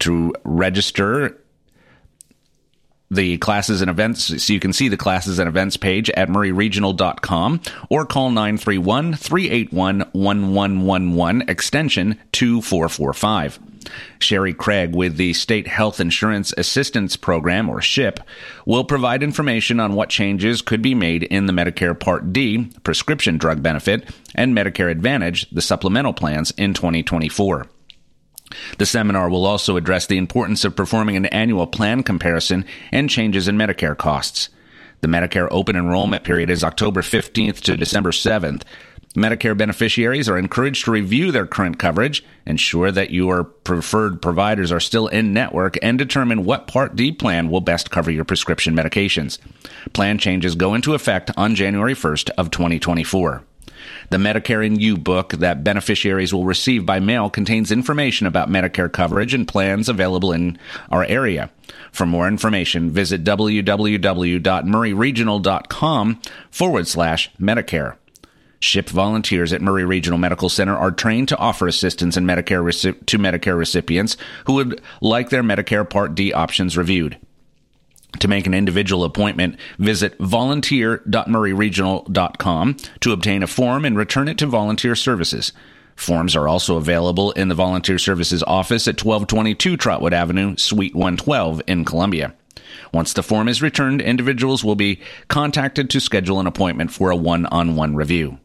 To 0.00 0.34
register, 0.44 1.40
the 3.10 3.38
classes 3.38 3.80
and 3.80 3.90
events, 3.90 4.42
so 4.42 4.52
you 4.52 4.60
can 4.60 4.72
see 4.72 4.88
the 4.88 4.96
classes 4.96 5.38
and 5.38 5.48
events 5.48 5.76
page 5.76 6.10
at 6.10 6.28
mauryregional.com 6.28 7.60
or 7.90 8.06
call 8.06 8.30
931 8.30 9.14
381 9.14 9.98
1111 10.12 11.48
extension 11.48 12.18
2445. 12.32 13.58
Sherry 14.18 14.54
Craig 14.54 14.94
with 14.94 15.16
the 15.16 15.34
State 15.34 15.66
Health 15.66 16.00
Insurance 16.00 16.54
Assistance 16.56 17.16
Program, 17.16 17.68
or 17.68 17.82
SHIP, 17.82 18.20
will 18.64 18.84
provide 18.84 19.22
information 19.22 19.78
on 19.78 19.94
what 19.94 20.08
changes 20.08 20.62
could 20.62 20.80
be 20.80 20.94
made 20.94 21.22
in 21.24 21.46
the 21.46 21.52
Medicare 21.52 21.98
Part 21.98 22.32
D 22.32 22.70
prescription 22.82 23.36
drug 23.36 23.62
benefit 23.62 24.08
and 24.34 24.56
Medicare 24.56 24.90
Advantage, 24.90 25.48
the 25.50 25.62
supplemental 25.62 26.14
plans, 26.14 26.50
in 26.52 26.74
2024. 26.74 27.66
The 28.78 28.86
seminar 28.86 29.28
will 29.28 29.46
also 29.46 29.76
address 29.76 30.06
the 30.06 30.18
importance 30.18 30.64
of 30.64 30.76
performing 30.76 31.16
an 31.16 31.26
annual 31.26 31.66
plan 31.66 32.02
comparison 32.02 32.64
and 32.92 33.08
changes 33.08 33.48
in 33.48 33.56
Medicare 33.56 33.96
costs. 33.96 34.48
The 35.00 35.08
Medicare 35.08 35.48
open 35.50 35.76
enrollment 35.76 36.24
period 36.24 36.50
is 36.50 36.64
October 36.64 37.02
15th 37.02 37.60
to 37.60 37.76
December 37.76 38.10
7th. 38.10 38.62
Medicare 39.14 39.56
beneficiaries 39.56 40.28
are 40.28 40.38
encouraged 40.38 40.86
to 40.86 40.90
review 40.90 41.30
their 41.30 41.46
current 41.46 41.78
coverage, 41.78 42.24
ensure 42.46 42.90
that 42.90 43.12
your 43.12 43.44
preferred 43.44 44.20
providers 44.20 44.72
are 44.72 44.80
still 44.80 45.06
in 45.06 45.32
network, 45.32 45.76
and 45.82 45.98
determine 45.98 46.44
what 46.44 46.66
Part 46.66 46.96
D 46.96 47.12
plan 47.12 47.48
will 47.48 47.60
best 47.60 47.92
cover 47.92 48.10
your 48.10 48.24
prescription 48.24 48.74
medications. 48.74 49.38
Plan 49.92 50.18
changes 50.18 50.56
go 50.56 50.74
into 50.74 50.94
effect 50.94 51.30
on 51.36 51.54
January 51.54 51.94
1st 51.94 52.30
of 52.30 52.50
2024. 52.50 53.44
The 54.10 54.18
Medicare 54.18 54.66
and 54.66 54.80
You 54.80 54.96
book 54.96 55.34
that 55.34 55.62
beneficiaries 55.64 56.32
will 56.32 56.44
receive 56.44 56.86
by 56.86 57.00
mail 57.00 57.28
contains 57.30 57.72
information 57.72 58.26
about 58.26 58.50
Medicare 58.50 58.92
coverage 58.92 59.34
and 59.34 59.48
plans 59.48 59.88
available 59.88 60.32
in 60.32 60.58
our 60.90 61.04
area. 61.04 61.50
For 61.92 62.06
more 62.06 62.28
information, 62.28 62.90
visit 62.90 63.24
www.mauryregional.com 63.24 66.22
forward 66.50 66.86
slash 66.86 67.30
Medicare. 67.40 67.96
SHIP 68.60 68.88
volunteers 68.88 69.52
at 69.52 69.60
Maury 69.60 69.84
Regional 69.84 70.18
Medical 70.18 70.48
Center 70.48 70.74
are 70.74 70.90
trained 70.90 71.28
to 71.28 71.36
offer 71.36 71.68
assistance 71.68 72.16
in 72.16 72.24
Medicare 72.24 73.06
to 73.06 73.18
Medicare 73.18 73.58
recipients 73.58 74.16
who 74.46 74.54
would 74.54 74.80
like 75.02 75.28
their 75.28 75.42
Medicare 75.42 75.86
Part 75.88 76.14
D 76.14 76.32
options 76.32 76.78
reviewed. 76.78 77.18
To 78.20 78.28
make 78.28 78.46
an 78.46 78.54
individual 78.54 79.04
appointment, 79.04 79.56
visit 79.78 80.16
volunteer.mauryregional.com 80.18 82.76
to 83.00 83.12
obtain 83.12 83.42
a 83.42 83.46
form 83.46 83.84
and 83.84 83.96
return 83.96 84.28
it 84.28 84.38
to 84.38 84.46
Volunteer 84.46 84.94
Services. 84.94 85.52
Forms 85.96 86.34
are 86.34 86.48
also 86.48 86.76
available 86.76 87.32
in 87.32 87.48
the 87.48 87.54
Volunteer 87.54 87.98
Services 87.98 88.42
office 88.42 88.88
at 88.88 89.04
1222 89.04 89.76
Trotwood 89.76 90.12
Avenue, 90.12 90.56
Suite 90.56 90.94
112 90.94 91.62
in 91.66 91.84
Columbia. 91.84 92.34
Once 92.92 93.12
the 93.12 93.22
form 93.22 93.48
is 93.48 93.62
returned, 93.62 94.00
individuals 94.00 94.64
will 94.64 94.74
be 94.74 95.00
contacted 95.28 95.90
to 95.90 96.00
schedule 96.00 96.40
an 96.40 96.46
appointment 96.46 96.90
for 96.90 97.10
a 97.10 97.16
one 97.16 97.46
on 97.46 97.76
one 97.76 97.94
review. 97.94 98.38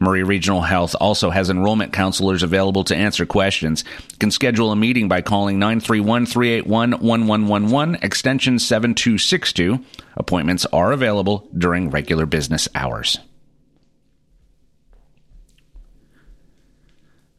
Maury 0.00 0.22
Regional 0.22 0.62
Health 0.62 0.96
also 1.00 1.30
has 1.30 1.50
enrollment 1.50 1.92
counselors 1.92 2.42
available 2.42 2.84
to 2.84 2.96
answer 2.96 3.26
questions. 3.26 3.84
You 4.10 4.16
can 4.18 4.30
schedule 4.30 4.72
a 4.72 4.76
meeting 4.76 5.08
by 5.08 5.20
calling 5.22 5.58
931-381-1111 5.60 8.04
extension 8.04 8.58
7262. 8.58 9.82
Appointments 10.16 10.66
are 10.72 10.92
available 10.92 11.48
during 11.56 11.90
regular 11.90 12.26
business 12.26 12.68
hours. 12.74 13.18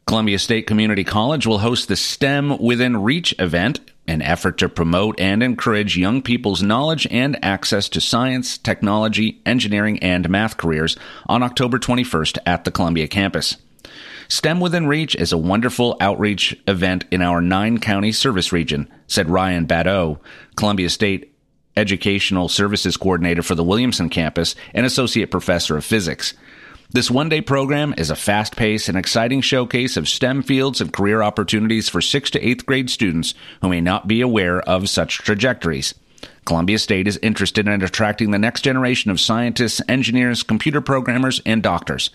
Columbia 0.06 0.38
State 0.38 0.68
Community 0.68 1.02
College 1.02 1.48
will 1.48 1.58
host 1.58 1.88
the 1.88 1.96
STEM 1.96 2.58
Within 2.58 3.02
Reach 3.02 3.34
event 3.40 3.80
an 4.06 4.22
effort 4.22 4.56
to 4.58 4.68
promote 4.68 5.18
and 5.18 5.42
encourage 5.42 5.98
young 5.98 6.22
people's 6.22 6.62
knowledge 6.62 7.08
and 7.10 7.36
access 7.44 7.88
to 7.88 8.00
science, 8.00 8.56
technology, 8.56 9.42
engineering, 9.44 9.98
and 9.98 10.30
math 10.30 10.58
careers 10.58 10.96
on 11.26 11.42
October 11.42 11.80
21st 11.80 12.38
at 12.46 12.62
the 12.62 12.70
Columbia 12.70 13.08
campus. 13.08 13.56
STEM 14.28 14.60
Within 14.60 14.86
Reach 14.86 15.16
is 15.16 15.32
a 15.32 15.38
wonderful 15.38 15.96
outreach 16.00 16.56
event 16.68 17.04
in 17.10 17.20
our 17.20 17.40
nine 17.40 17.80
county 17.80 18.12
service 18.12 18.52
region, 18.52 18.88
said 19.08 19.28
Ryan 19.28 19.66
Badeau, 19.66 20.20
Columbia 20.54 20.88
State 20.88 21.34
Educational 21.76 22.48
Services 22.48 22.96
Coordinator 22.96 23.42
for 23.42 23.56
the 23.56 23.64
Williamson 23.64 24.08
campus 24.08 24.54
and 24.72 24.86
Associate 24.86 25.28
Professor 25.28 25.76
of 25.76 25.84
Physics. 25.84 26.32
This 26.92 27.10
one 27.10 27.28
day 27.28 27.40
program 27.40 27.94
is 27.98 28.10
a 28.10 28.16
fast 28.16 28.54
paced 28.54 28.88
and 28.88 28.96
exciting 28.96 29.40
showcase 29.40 29.96
of 29.96 30.08
STEM 30.08 30.42
fields 30.42 30.80
and 30.80 30.92
career 30.92 31.20
opportunities 31.20 31.88
for 31.88 32.00
6th 32.00 32.30
to 32.30 32.40
8th 32.40 32.64
grade 32.64 32.90
students 32.90 33.34
who 33.60 33.68
may 33.68 33.80
not 33.80 34.06
be 34.06 34.20
aware 34.20 34.60
of 34.60 34.88
such 34.88 35.18
trajectories. 35.18 35.94
Columbia 36.44 36.78
State 36.78 37.08
is 37.08 37.18
interested 37.22 37.66
in 37.66 37.82
attracting 37.82 38.30
the 38.30 38.38
next 38.38 38.62
generation 38.62 39.10
of 39.10 39.20
scientists, 39.20 39.82
engineers, 39.88 40.44
computer 40.44 40.80
programmers, 40.80 41.40
and 41.44 41.60
doctors. 41.60 42.10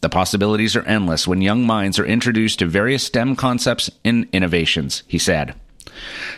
The 0.00 0.08
possibilities 0.08 0.74
are 0.74 0.82
endless 0.82 1.28
when 1.28 1.42
young 1.42 1.66
minds 1.66 1.98
are 1.98 2.06
introduced 2.06 2.58
to 2.60 2.66
various 2.66 3.04
STEM 3.04 3.36
concepts 3.36 3.90
and 4.04 4.26
innovations, 4.32 5.02
he 5.06 5.18
said. 5.18 5.54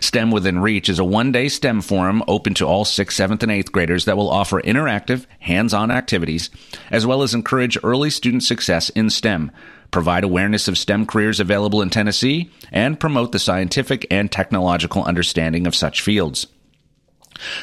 STEM 0.01 0.31
Within 0.31 0.59
Reach 0.59 0.89
is 0.89 0.99
a 0.99 1.05
one 1.05 1.33
day 1.33 1.49
STEM 1.49 1.81
forum 1.81 2.23
open 2.29 2.55
to 2.55 2.67
all 2.67 2.85
6th, 2.85 3.07
7th, 3.07 3.43
and 3.43 3.53
8th 3.53 3.73
graders 3.73 4.05
that 4.05 4.17
will 4.17 4.31
offer 4.31 4.61
interactive, 4.63 5.27
hands 5.41 5.73
on 5.75 5.91
activities, 5.91 6.51
as 6.91 7.07
well 7.07 7.23
as 7.23 7.35
encourage 7.35 7.79
early 7.83 8.11
student 8.11 8.43
success 8.43 8.91
in 8.91 9.11
STEM, 9.11 9.51
provide 9.91 10.25
awareness 10.25 10.69
of 10.69 10.79
STEM 10.79 11.07
careers 11.07 11.41
available 11.41 11.83
in 11.83 11.91
Tennessee, 11.91 12.51
and 12.71 13.01
promote 13.01 13.33
the 13.33 13.39
scientific 13.39 14.07
and 14.11 14.31
technological 14.31 15.05
understanding 15.05 15.67
of 15.67 15.75
such 15.75 16.03
fields. 16.03 16.47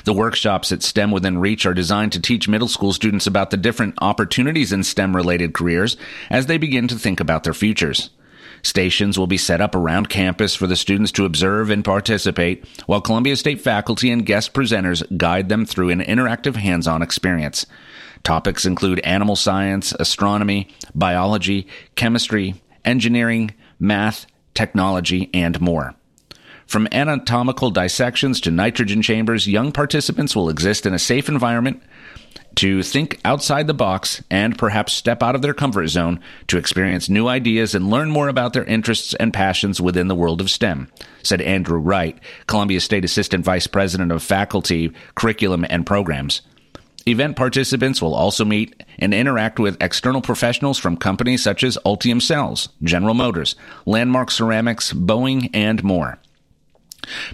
The 0.03 0.13
workshops 0.13 0.71
at 0.71 0.83
STEM 0.83 1.11
Within 1.11 1.39
Reach 1.39 1.65
are 1.65 1.73
designed 1.73 2.11
to 2.13 2.21
teach 2.21 2.47
middle 2.47 2.67
school 2.67 2.93
students 2.93 3.27
about 3.27 3.49
the 3.49 3.57
different 3.57 3.95
opportunities 4.01 4.71
in 4.71 4.83
STEM 4.83 5.15
related 5.15 5.53
careers 5.53 5.97
as 6.29 6.45
they 6.45 6.57
begin 6.57 6.87
to 6.89 6.95
think 6.95 7.19
about 7.19 7.43
their 7.43 7.53
futures. 7.53 8.09
Stations 8.61 9.17
will 9.17 9.27
be 9.27 9.37
set 9.37 9.61
up 9.61 9.75
around 9.75 10.09
campus 10.09 10.55
for 10.55 10.67
the 10.67 10.75
students 10.75 11.11
to 11.13 11.25
observe 11.25 11.69
and 11.69 11.83
participate, 11.83 12.65
while 12.85 13.01
Columbia 13.01 13.35
State 13.35 13.61
faculty 13.61 14.11
and 14.11 14.25
guest 14.25 14.53
presenters 14.53 15.03
guide 15.17 15.49
them 15.49 15.65
through 15.65 15.89
an 15.89 16.01
interactive 16.01 16.55
hands 16.55 16.87
on 16.87 17.01
experience. 17.01 17.65
Topics 18.23 18.65
include 18.65 18.99
animal 18.99 19.35
science, 19.35 19.93
astronomy, 19.99 20.69
biology, 20.95 21.67
chemistry, 21.95 22.55
engineering, 22.85 23.53
math, 23.79 24.25
technology, 24.53 25.29
and 25.33 25.59
more. 25.59 25.95
From 26.65 26.87
anatomical 26.91 27.69
dissections 27.69 28.39
to 28.41 28.51
nitrogen 28.51 29.01
chambers, 29.01 29.47
young 29.47 29.71
participants 29.71 30.35
will 30.35 30.49
exist 30.49 30.85
in 30.85 30.93
a 30.93 30.99
safe 30.99 31.27
environment 31.27 31.83
to 32.55 32.83
think 32.83 33.19
outside 33.25 33.67
the 33.67 33.73
box 33.73 34.23
and 34.29 34.57
perhaps 34.57 34.93
step 34.93 35.23
out 35.23 35.35
of 35.35 35.41
their 35.41 35.53
comfort 35.53 35.87
zone 35.87 36.19
to 36.47 36.57
experience 36.57 37.09
new 37.09 37.27
ideas 37.27 37.73
and 37.73 37.89
learn 37.89 38.09
more 38.09 38.27
about 38.27 38.53
their 38.53 38.63
interests 38.65 39.13
and 39.15 39.33
passions 39.33 39.81
within 39.81 40.07
the 40.07 40.15
world 40.15 40.41
of 40.41 40.51
STEM, 40.51 40.89
said 41.23 41.41
Andrew 41.41 41.79
Wright, 41.79 42.17
Columbia 42.47 42.79
State 42.79 43.05
Assistant 43.05 43.43
Vice 43.43 43.67
President 43.67 44.11
of 44.11 44.21
Faculty, 44.21 44.91
Curriculum, 45.15 45.65
and 45.69 45.85
Programs. 45.85 46.41
Event 47.05 47.35
participants 47.35 48.01
will 48.01 48.15
also 48.15 48.45
meet 48.45 48.81
and 48.97 49.13
interact 49.13 49.59
with 49.59 49.81
external 49.81 50.21
professionals 50.21 50.77
from 50.77 50.95
companies 50.95 51.43
such 51.43 51.63
as 51.63 51.77
Ultium 51.85 52.21
Cells, 52.21 52.69
General 52.81 53.13
Motors, 53.13 53.55
Landmark 53.85 54.31
Ceramics, 54.31 54.93
Boeing, 54.93 55.49
and 55.53 55.83
more. 55.83 56.19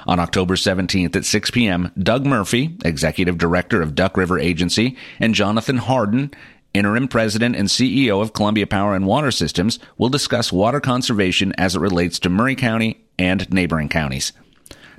On 0.06 0.18
October 0.18 0.54
17th 0.54 1.16
at 1.16 1.24
6 1.24 1.50
p.m., 1.50 1.92
Doug 1.98 2.24
Murphy, 2.24 2.76
Executive 2.84 3.38
Director 3.38 3.82
of 3.82 3.94
Duck 3.94 4.16
River 4.16 4.38
Agency, 4.38 4.96
and 5.18 5.34
Jonathan 5.34 5.76
Harden, 5.78 6.30
interim 6.72 7.08
president 7.08 7.56
and 7.56 7.68
CEO 7.68 8.22
of 8.22 8.32
Columbia 8.32 8.66
Power 8.66 8.94
and 8.94 9.06
Water 9.06 9.30
Systems, 9.30 9.78
will 9.98 10.08
discuss 10.08 10.52
water 10.52 10.80
conservation 10.80 11.52
as 11.58 11.76
it 11.76 11.80
relates 11.80 12.18
to 12.20 12.30
Maury 12.30 12.56
County 12.56 13.04
and 13.18 13.50
neighboring 13.52 13.88
counties. 13.88 14.32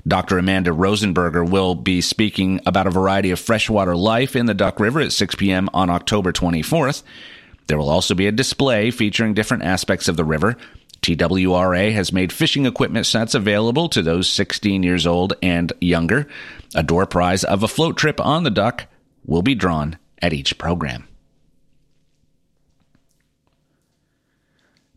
Dr. 0.06 0.38
Amanda 0.38 0.70
Rosenberger 0.70 1.48
will 1.48 1.74
be 1.74 2.00
speaking 2.00 2.60
about 2.66 2.86
a 2.86 2.90
variety 2.90 3.30
of 3.30 3.38
freshwater 3.38 3.94
life 3.94 4.34
in 4.34 4.46
the 4.46 4.54
Duck 4.54 4.80
River 4.80 5.00
at 5.00 5.12
6 5.12 5.36
p.m. 5.36 5.68
on 5.72 5.90
October 5.90 6.32
24th. 6.32 7.02
There 7.68 7.78
will 7.78 7.88
also 7.88 8.14
be 8.14 8.26
a 8.26 8.32
display 8.32 8.90
featuring 8.90 9.34
different 9.34 9.62
aspects 9.62 10.08
of 10.08 10.16
the 10.16 10.24
river. 10.24 10.56
TWRA 11.02 11.92
has 11.92 12.12
made 12.12 12.32
fishing 12.32 12.64
equipment 12.64 13.06
sets 13.06 13.34
available 13.34 13.88
to 13.88 14.02
those 14.02 14.28
16 14.28 14.84
years 14.84 15.06
old 15.06 15.34
and 15.42 15.72
younger. 15.80 16.28
A 16.74 16.82
door 16.82 17.06
prize 17.06 17.42
of 17.42 17.62
a 17.62 17.68
float 17.68 17.96
trip 17.96 18.20
on 18.20 18.44
the 18.44 18.50
Duck 18.50 18.86
will 19.26 19.42
be 19.42 19.56
drawn 19.56 19.98
at 20.20 20.32
each 20.32 20.56
program. 20.58 21.08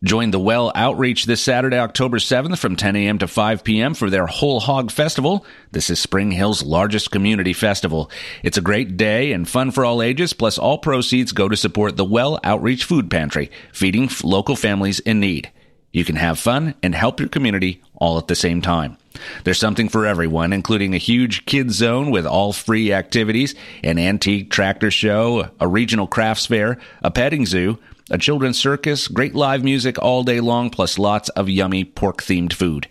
Join 0.04 0.30
the 0.30 0.38
Well 0.38 0.70
Outreach 0.74 1.24
this 1.24 1.40
Saturday, 1.40 1.78
October 1.78 2.18
7th 2.18 2.58
from 2.58 2.76
10 2.76 2.94
a.m. 2.94 3.18
to 3.18 3.26
5 3.26 3.64
p.m. 3.64 3.94
for 3.94 4.08
their 4.08 4.26
Whole 4.26 4.60
Hog 4.60 4.92
Festival. 4.92 5.44
This 5.72 5.90
is 5.90 5.98
Spring 5.98 6.30
Hill's 6.30 6.62
largest 6.62 7.10
community 7.10 7.52
festival. 7.52 8.08
It's 8.44 8.58
a 8.58 8.62
great 8.62 8.96
day 8.96 9.32
and 9.32 9.48
fun 9.48 9.72
for 9.72 9.84
all 9.84 10.02
ages, 10.02 10.32
plus 10.34 10.58
all 10.58 10.78
proceeds 10.78 11.32
go 11.32 11.48
to 11.48 11.56
support 11.56 11.96
the 11.96 12.04
Well 12.04 12.38
Outreach 12.44 12.84
Food 12.84 13.10
Pantry, 13.10 13.50
feeding 13.72 14.08
local 14.22 14.54
families 14.54 15.00
in 15.00 15.18
need. 15.18 15.50
You 15.96 16.04
can 16.04 16.16
have 16.16 16.38
fun 16.38 16.74
and 16.82 16.94
help 16.94 17.20
your 17.20 17.30
community 17.30 17.80
all 17.94 18.18
at 18.18 18.26
the 18.26 18.34
same 18.34 18.60
time. 18.60 18.98
There's 19.44 19.58
something 19.58 19.88
for 19.88 20.04
everyone, 20.04 20.52
including 20.52 20.92
a 20.92 20.98
huge 20.98 21.46
kids 21.46 21.76
zone 21.76 22.10
with 22.10 22.26
all 22.26 22.52
free 22.52 22.92
activities, 22.92 23.54
an 23.82 23.98
antique 23.98 24.50
tractor 24.50 24.90
show, 24.90 25.48
a 25.58 25.66
regional 25.66 26.06
crafts 26.06 26.44
fair, 26.44 26.76
a 27.02 27.10
petting 27.10 27.46
zoo, 27.46 27.78
a 28.10 28.18
children's 28.18 28.58
circus, 28.58 29.08
great 29.08 29.34
live 29.34 29.64
music 29.64 29.98
all 29.98 30.22
day 30.22 30.40
long, 30.40 30.68
plus 30.68 30.98
lots 30.98 31.30
of 31.30 31.48
yummy 31.48 31.82
pork 31.82 32.22
themed 32.22 32.52
food. 32.52 32.88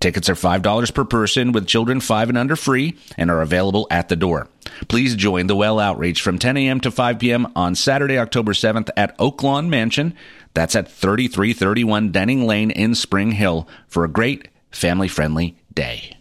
Tickets 0.00 0.28
are 0.28 0.34
$5 0.34 0.94
per 0.94 1.04
person 1.04 1.50
with 1.50 1.66
children 1.66 2.00
5 2.00 2.28
and 2.28 2.38
under 2.38 2.54
free 2.54 2.96
and 3.16 3.30
are 3.30 3.40
available 3.40 3.86
at 3.90 4.08
the 4.08 4.16
door. 4.16 4.48
Please 4.86 5.16
join 5.16 5.48
the 5.48 5.56
Well 5.56 5.80
Outreach 5.80 6.22
from 6.22 6.38
10 6.38 6.56
a.m. 6.56 6.80
to 6.80 6.90
5 6.90 7.18
p.m. 7.18 7.52
on 7.56 7.74
Saturday, 7.74 8.18
October 8.18 8.52
7th 8.52 8.90
at 8.96 9.16
Oaklawn 9.18 9.68
Mansion. 9.68 10.14
That's 10.54 10.76
at 10.76 10.90
3331 10.90 12.10
Denning 12.10 12.46
Lane 12.46 12.70
in 12.70 12.94
Spring 12.94 13.32
Hill 13.32 13.68
for 13.86 14.04
a 14.04 14.08
great 14.08 14.48
family 14.70 15.08
friendly 15.08 15.56
day. 15.72 16.18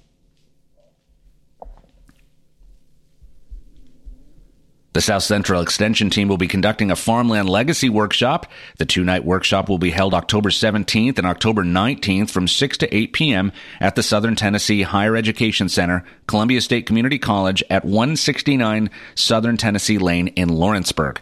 The 4.97 5.01
South 5.01 5.21
Central 5.21 5.61
Extension 5.61 6.09
team 6.09 6.27
will 6.27 6.37
be 6.37 6.47
conducting 6.47 6.89
a 6.89 6.95
farmland 6.95 7.47
legacy 7.47 7.87
workshop. 7.87 8.47
The 8.79 8.85
two 8.87 9.03
night 9.03 9.23
workshop 9.23 9.69
will 9.69 9.77
be 9.77 9.91
held 9.91 10.15
October 10.15 10.49
17th 10.49 11.19
and 11.19 11.27
October 11.27 11.63
19th 11.63 12.31
from 12.31 12.47
6 12.47 12.77
to 12.79 12.95
8 12.95 13.13
p.m. 13.13 13.51
at 13.79 13.93
the 13.93 14.01
Southern 14.01 14.35
Tennessee 14.35 14.81
Higher 14.81 15.15
Education 15.15 15.69
Center, 15.69 16.03
Columbia 16.25 16.61
State 16.61 16.87
Community 16.87 17.19
College 17.19 17.63
at 17.69 17.85
169 17.85 18.89
Southern 19.13 19.55
Tennessee 19.55 19.99
Lane 19.99 20.29
in 20.29 20.49
Lawrenceburg. 20.49 21.21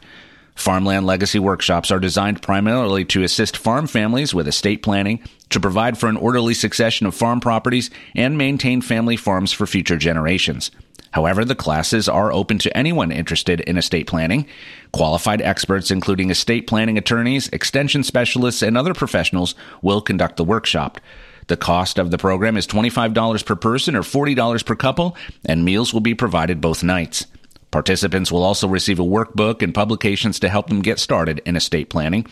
Farmland 0.55 1.05
legacy 1.05 1.37
workshops 1.37 1.91
are 1.91 1.99
designed 1.99 2.41
primarily 2.41 3.05
to 3.05 3.23
assist 3.23 3.57
farm 3.57 3.87
families 3.87 4.33
with 4.33 4.47
estate 4.47 4.81
planning, 4.81 5.19
to 5.49 5.59
provide 5.59 5.97
for 5.97 6.07
an 6.07 6.17
orderly 6.17 6.53
succession 6.53 7.05
of 7.05 7.13
farm 7.13 7.39
properties, 7.39 7.91
and 8.15 8.37
maintain 8.37 8.81
family 8.81 9.17
farms 9.17 9.51
for 9.51 9.67
future 9.67 9.97
generations. 9.97 10.71
However, 11.11 11.45
the 11.45 11.55
classes 11.55 12.09
are 12.09 12.33
open 12.33 12.57
to 12.59 12.75
anyone 12.75 13.11
interested 13.11 13.61
in 13.61 13.77
estate 13.77 14.07
planning. 14.07 14.47
Qualified 14.91 15.41
experts, 15.41 15.91
including 15.91 16.29
estate 16.29 16.67
planning 16.67 16.97
attorneys, 16.97 17.47
extension 17.49 18.03
specialists, 18.03 18.61
and 18.61 18.77
other 18.77 18.93
professionals, 18.93 19.55
will 19.81 20.01
conduct 20.01 20.35
the 20.35 20.43
workshop. 20.43 20.99
The 21.47 21.57
cost 21.57 21.99
of 21.99 22.11
the 22.11 22.17
program 22.17 22.57
is 22.57 22.67
$25 22.67 23.45
per 23.45 23.55
person 23.55 23.95
or 23.95 24.01
$40 24.01 24.65
per 24.65 24.75
couple, 24.75 25.15
and 25.45 25.63
meals 25.63 25.93
will 25.93 26.01
be 26.01 26.15
provided 26.15 26.59
both 26.59 26.83
nights. 26.83 27.27
Participants 27.75 28.31
will 28.31 28.45
also 28.45 28.69
receive 28.69 28.99
a 28.99 29.03
workbook 29.03 29.61
and 29.61 29.73
publications 29.73 30.39
to 30.39 30.47
help 30.47 30.69
them 30.69 30.81
get 30.81 30.97
started 30.97 31.41
in 31.45 31.57
estate 31.57 31.89
planning. 31.89 32.25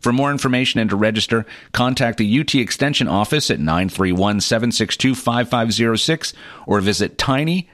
For 0.00 0.12
more 0.12 0.32
information 0.32 0.80
and 0.80 0.90
to 0.90 0.96
register, 0.96 1.46
contact 1.70 2.18
the 2.18 2.40
UT 2.40 2.52
Extension 2.56 3.06
office 3.06 3.48
at 3.48 3.60
931 3.60 4.40
762 4.40 5.14
5506 5.14 6.32
or 6.66 6.80
visit 6.80 7.16
tiny.utk.edu 7.16 7.70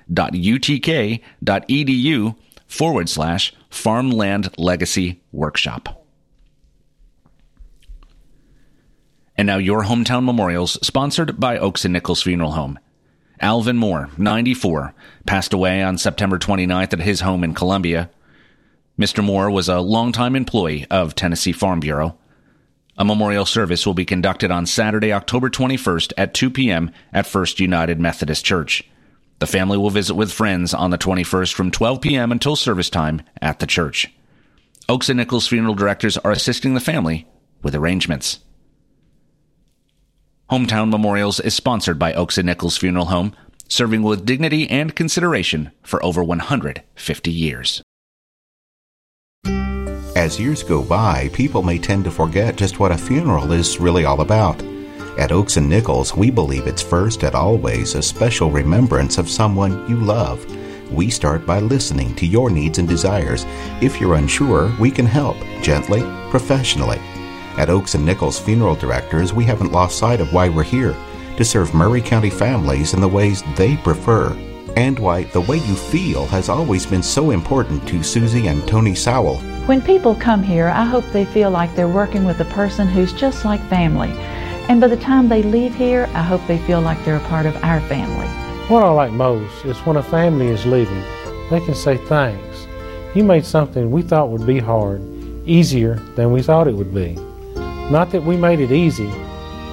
forward 2.66 3.08
slash 3.08 3.54
farmland 3.70 4.54
legacy 4.58 5.22
workshop. 5.32 6.04
And 9.34 9.46
now 9.46 9.56
your 9.56 9.84
hometown 9.84 10.26
memorials, 10.26 10.72
sponsored 10.86 11.40
by 11.40 11.56
Oakes 11.56 11.86
and 11.86 11.94
Nichols 11.94 12.22
Funeral 12.22 12.52
Home. 12.52 12.78
Alvin 13.40 13.76
Moore, 13.76 14.10
94, 14.16 14.94
passed 15.26 15.52
away 15.52 15.82
on 15.82 15.98
September 15.98 16.38
29th 16.38 16.92
at 16.92 17.00
his 17.00 17.20
home 17.20 17.44
in 17.44 17.54
Columbia. 17.54 18.10
Mr. 18.98 19.24
Moore 19.24 19.50
was 19.50 19.68
a 19.68 19.80
longtime 19.80 20.36
employee 20.36 20.86
of 20.90 21.14
Tennessee 21.14 21.52
Farm 21.52 21.80
Bureau. 21.80 22.16
A 22.96 23.04
memorial 23.04 23.44
service 23.44 23.84
will 23.84 23.94
be 23.94 24.04
conducted 24.04 24.52
on 24.52 24.66
Saturday, 24.66 25.12
October 25.12 25.50
21st 25.50 26.12
at 26.16 26.32
2 26.32 26.48
p.m. 26.50 26.92
at 27.12 27.26
First 27.26 27.58
United 27.58 27.98
Methodist 27.98 28.44
Church. 28.44 28.88
The 29.40 29.48
family 29.48 29.76
will 29.76 29.90
visit 29.90 30.14
with 30.14 30.32
friends 30.32 30.72
on 30.72 30.90
the 30.90 30.98
21st 30.98 31.52
from 31.52 31.72
12 31.72 32.00
p.m. 32.00 32.30
until 32.30 32.54
service 32.54 32.88
time 32.88 33.22
at 33.42 33.58
the 33.58 33.66
church. 33.66 34.12
Oakes 34.88 35.08
and 35.08 35.16
Nichols 35.16 35.48
funeral 35.48 35.74
directors 35.74 36.16
are 36.18 36.30
assisting 36.30 36.74
the 36.74 36.80
family 36.80 37.26
with 37.62 37.74
arrangements. 37.74 38.38
Hometown 40.50 40.90
Memorials 40.90 41.40
is 41.40 41.54
sponsored 41.54 41.98
by 41.98 42.12
Oakes 42.12 42.36
and 42.36 42.44
Nichols 42.44 42.76
Funeral 42.76 43.06
Home, 43.06 43.34
serving 43.66 44.02
with 44.02 44.26
dignity 44.26 44.68
and 44.68 44.94
consideration 44.94 45.70
for 45.82 46.04
over 46.04 46.22
150 46.22 47.30
years. 47.30 47.82
As 50.14 50.38
years 50.38 50.62
go 50.62 50.82
by, 50.82 51.30
people 51.32 51.62
may 51.62 51.78
tend 51.78 52.04
to 52.04 52.10
forget 52.10 52.56
just 52.56 52.78
what 52.78 52.92
a 52.92 52.98
funeral 52.98 53.52
is 53.52 53.80
really 53.80 54.04
all 54.04 54.20
about. 54.20 54.62
At 55.18 55.32
Oakes 55.32 55.56
and 55.56 55.66
Nichols, 55.66 56.14
we 56.14 56.30
believe 56.30 56.66
it's 56.66 56.82
first 56.82 57.22
and 57.22 57.34
always 57.34 57.94
a 57.94 58.02
special 58.02 58.50
remembrance 58.50 59.16
of 59.16 59.30
someone 59.30 59.88
you 59.88 59.96
love. 59.96 60.44
We 60.92 61.08
start 61.08 61.46
by 61.46 61.60
listening 61.60 62.14
to 62.16 62.26
your 62.26 62.50
needs 62.50 62.78
and 62.78 62.86
desires. 62.86 63.46
If 63.80 63.98
you're 63.98 64.16
unsure, 64.16 64.70
we 64.78 64.90
can 64.90 65.06
help 65.06 65.38
gently, 65.62 66.02
professionally. 66.30 67.00
At 67.56 67.70
Oakes 67.70 67.94
and 67.94 68.04
Nichols 68.04 68.38
Funeral 68.38 68.74
Directors, 68.74 69.32
we 69.32 69.44
haven't 69.44 69.70
lost 69.70 69.96
sight 69.96 70.20
of 70.20 70.32
why 70.32 70.48
we're 70.48 70.64
here 70.64 70.94
to 71.36 71.44
serve 71.44 71.72
Maury 71.72 72.02
County 72.02 72.30
families 72.30 72.94
in 72.94 73.00
the 73.00 73.08
ways 73.08 73.44
they 73.56 73.76
prefer 73.76 74.36
and 74.76 74.98
why 74.98 75.22
the 75.24 75.40
way 75.40 75.58
you 75.58 75.76
feel 75.76 76.26
has 76.26 76.48
always 76.48 76.84
been 76.84 77.02
so 77.02 77.30
important 77.30 77.86
to 77.86 78.02
Susie 78.02 78.48
and 78.48 78.66
Tony 78.66 78.94
Sowell. 78.94 79.36
When 79.66 79.80
people 79.80 80.16
come 80.16 80.42
here, 80.42 80.66
I 80.66 80.84
hope 80.84 81.04
they 81.12 81.24
feel 81.24 81.50
like 81.50 81.74
they're 81.76 81.86
working 81.86 82.24
with 82.24 82.40
a 82.40 82.44
person 82.46 82.88
who's 82.88 83.12
just 83.12 83.44
like 83.44 83.60
family. 83.68 84.10
And 84.68 84.80
by 84.80 84.88
the 84.88 84.96
time 84.96 85.28
they 85.28 85.44
leave 85.44 85.76
here, 85.76 86.08
I 86.12 86.22
hope 86.22 86.44
they 86.48 86.58
feel 86.58 86.80
like 86.80 87.02
they're 87.04 87.16
a 87.16 87.28
part 87.28 87.46
of 87.46 87.56
our 87.62 87.80
family. 87.82 88.26
What 88.68 88.82
I 88.82 88.90
like 88.90 89.12
most 89.12 89.64
is 89.64 89.78
when 89.80 89.96
a 89.96 90.02
family 90.02 90.48
is 90.48 90.66
leaving, 90.66 91.04
they 91.50 91.60
can 91.60 91.76
say 91.76 91.98
thanks. 91.98 92.66
You 93.14 93.22
made 93.22 93.44
something 93.44 93.92
we 93.92 94.02
thought 94.02 94.30
would 94.30 94.46
be 94.46 94.58
hard 94.58 95.00
easier 95.46 95.96
than 96.16 96.32
we 96.32 96.42
thought 96.42 96.66
it 96.66 96.74
would 96.74 96.92
be. 96.92 97.16
Not 97.90 98.10
that 98.12 98.24
we 98.24 98.38
made 98.38 98.60
it 98.60 98.72
easy, 98.72 99.12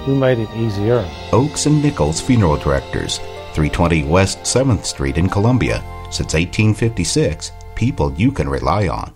we 0.06 0.14
made 0.14 0.38
it 0.38 0.50
easier. 0.58 1.10
Oakes 1.32 1.66
and 1.66 1.82
Nichols 1.82 2.20
Funeral 2.20 2.58
Directors 2.58 3.20
320 3.54 4.04
West 4.04 4.40
7th 4.40 4.84
Street 4.84 5.18
in 5.18 5.30
Columbia. 5.30 5.82
Since 6.12 6.34
1856, 6.34 7.54
people 7.74 8.12
you 8.16 8.34
can 8.34 8.50
rely 8.50 8.90
on. 8.90 9.14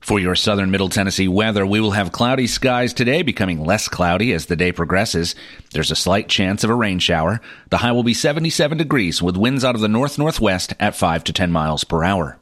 For 0.00 0.18
your 0.18 0.34
southern 0.34 0.72
middle 0.72 0.88
Tennessee 0.88 1.28
weather, 1.28 1.64
we 1.64 1.78
will 1.78 1.92
have 1.92 2.10
cloudy 2.10 2.48
skies 2.48 2.92
today, 2.92 3.22
becoming 3.22 3.64
less 3.64 3.86
cloudy 3.86 4.32
as 4.32 4.46
the 4.46 4.56
day 4.56 4.72
progresses. 4.72 5.36
There's 5.72 5.92
a 5.92 5.96
slight 5.96 6.28
chance 6.28 6.64
of 6.64 6.70
a 6.70 6.74
rain 6.74 6.98
shower. 6.98 7.40
The 7.70 7.78
high 7.78 7.92
will 7.92 8.02
be 8.02 8.14
77 8.14 8.78
degrees 8.78 9.22
with 9.22 9.36
winds 9.36 9.64
out 9.64 9.76
of 9.76 9.80
the 9.80 9.86
north 9.86 10.18
northwest 10.18 10.74
at 10.80 10.96
5 10.96 11.22
to 11.22 11.32
10 11.32 11.52
miles 11.52 11.84
per 11.84 12.02
hour. 12.02 12.40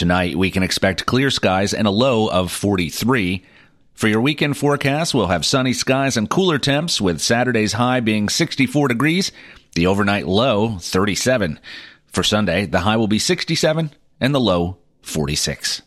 Tonight, 0.00 0.34
we 0.34 0.50
can 0.50 0.62
expect 0.62 1.04
clear 1.04 1.30
skies 1.30 1.74
and 1.74 1.86
a 1.86 1.90
low 1.90 2.26
of 2.30 2.50
43. 2.50 3.44
For 3.92 4.08
your 4.08 4.22
weekend 4.22 4.56
forecast, 4.56 5.12
we'll 5.12 5.26
have 5.26 5.44
sunny 5.44 5.74
skies 5.74 6.16
and 6.16 6.30
cooler 6.30 6.58
temps, 6.58 7.02
with 7.02 7.20
Saturday's 7.20 7.74
high 7.74 8.00
being 8.00 8.30
64 8.30 8.88
degrees 8.88 9.30
The 9.74 9.86
overnight 9.86 10.26
low, 10.26 10.78
37. 10.78 11.60
For 12.06 12.22
Sunday, 12.22 12.64
the 12.64 12.80
high 12.80 12.96
will 12.96 13.08
be 13.08 13.18
67 13.18 13.90
and 14.22 14.34
the 14.34 14.40
low, 14.40 14.78
46. 15.02 15.82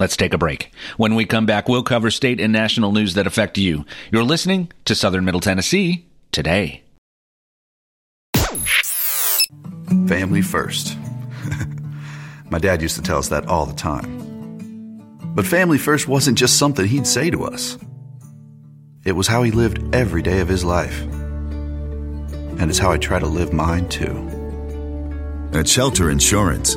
Let's 0.00 0.16
take 0.16 0.32
a 0.32 0.38
break. 0.38 0.72
When 0.96 1.14
we 1.14 1.26
come 1.26 1.44
back, 1.44 1.68
we'll 1.68 1.82
cover 1.82 2.10
state 2.10 2.40
and 2.40 2.54
national 2.54 2.92
news 2.92 3.12
that 3.16 3.26
affect 3.26 3.58
you. 3.58 3.84
You're 4.10 4.24
listening 4.24 4.72
to 4.86 4.94
Southern 4.94 5.26
Middle 5.26 5.40
Tennessee 5.42 6.06
today. 6.32 6.84
Family 10.06 10.40
first. 10.40 10.96
My 12.48 12.58
dad 12.58 12.82
used 12.82 12.96
to 12.96 13.02
tell 13.02 13.18
us 13.18 13.28
that 13.28 13.46
all 13.46 13.66
the 13.66 13.74
time. 13.74 14.26
But 15.34 15.46
family 15.46 15.78
first 15.78 16.08
wasn't 16.08 16.38
just 16.38 16.58
something 16.58 16.86
he'd 16.86 17.06
say 17.06 17.30
to 17.30 17.44
us. 17.44 17.76
It 19.04 19.12
was 19.12 19.26
how 19.26 19.42
he 19.42 19.50
lived 19.50 19.94
every 19.94 20.22
day 20.22 20.40
of 20.40 20.48
his 20.48 20.64
life. 20.64 21.02
And 22.58 22.70
it's 22.70 22.78
how 22.78 22.90
I 22.90 22.98
try 22.98 23.18
to 23.18 23.26
live 23.26 23.52
mine 23.52 23.88
too. 23.88 24.16
At 25.52 25.68
Shelter 25.68 26.10
Insurance, 26.10 26.76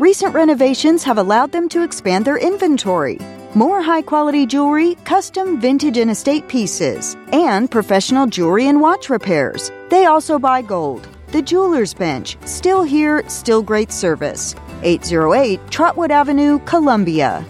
Recent 0.00 0.34
renovations 0.34 1.04
have 1.04 1.18
allowed 1.18 1.52
them 1.52 1.68
to 1.68 1.82
expand 1.82 2.24
their 2.24 2.38
inventory 2.38 3.18
more 3.54 3.82
high 3.82 4.02
quality 4.02 4.46
jewelry, 4.46 4.94
custom 5.04 5.60
vintage 5.60 5.98
and 5.98 6.10
estate 6.10 6.46
pieces, 6.48 7.16
and 7.32 7.70
professional 7.70 8.26
jewelry 8.26 8.68
and 8.68 8.80
watch 8.80 9.10
repairs. 9.10 9.70
They 9.90 10.06
also 10.06 10.38
buy 10.38 10.62
gold. 10.62 11.08
The 11.28 11.42
Jeweler's 11.42 11.94
Bench, 11.94 12.36
still 12.44 12.82
here, 12.82 13.28
still 13.28 13.62
great 13.62 13.92
service. 13.92 14.54
808 14.82 15.60
Trotwood 15.70 16.10
Avenue, 16.10 16.58
Columbia. 16.60 17.44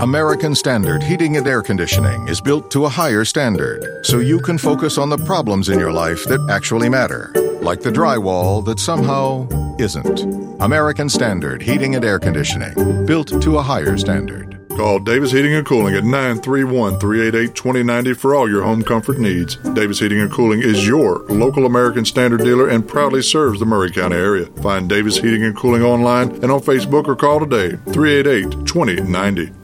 American 0.00 0.54
Standard 0.54 1.02
Heating 1.02 1.36
and 1.36 1.46
Air 1.46 1.62
Conditioning 1.62 2.26
is 2.28 2.40
built 2.40 2.70
to 2.72 2.84
a 2.84 2.88
higher 2.88 3.24
standard 3.24 4.04
so 4.04 4.18
you 4.18 4.40
can 4.40 4.58
focus 4.58 4.98
on 4.98 5.08
the 5.08 5.18
problems 5.18 5.68
in 5.68 5.78
your 5.78 5.92
life 5.92 6.24
that 6.24 6.44
actually 6.50 6.88
matter, 6.88 7.32
like 7.64 7.80
the 7.80 7.90
drywall 7.90 8.64
that 8.66 8.78
somehow 8.78 9.48
isn't. 9.78 10.20
American 10.60 11.08
Standard 11.08 11.62
Heating 11.62 11.94
and 11.94 12.04
Air 12.04 12.18
Conditioning, 12.18 13.06
built 13.06 13.42
to 13.42 13.58
a 13.58 13.62
higher 13.62 13.96
standard. 13.96 14.60
Call 14.76 14.98
Davis 14.98 15.30
Heating 15.32 15.54
and 15.54 15.64
Cooling 15.64 15.94
at 15.94 16.04
931 16.04 16.98
388 16.98 17.54
2090 17.54 18.14
for 18.14 18.34
all 18.34 18.50
your 18.50 18.62
home 18.64 18.82
comfort 18.82 19.18
needs. 19.18 19.56
Davis 19.56 20.00
Heating 20.00 20.20
and 20.20 20.30
Cooling 20.30 20.62
is 20.62 20.86
your 20.86 21.20
local 21.28 21.64
American 21.64 22.04
Standard 22.04 22.40
dealer 22.40 22.68
and 22.68 22.86
proudly 22.86 23.22
serves 23.22 23.60
the 23.60 23.66
Maury 23.66 23.90
County 23.90 24.16
area. 24.16 24.46
Find 24.62 24.88
Davis 24.88 25.16
Heating 25.16 25.44
and 25.44 25.56
Cooling 25.56 25.82
online 25.82 26.32
and 26.42 26.50
on 26.50 26.60
Facebook 26.60 27.06
or 27.06 27.16
call 27.16 27.40
today 27.40 27.76
388 27.92 28.66
2090. 28.66 29.63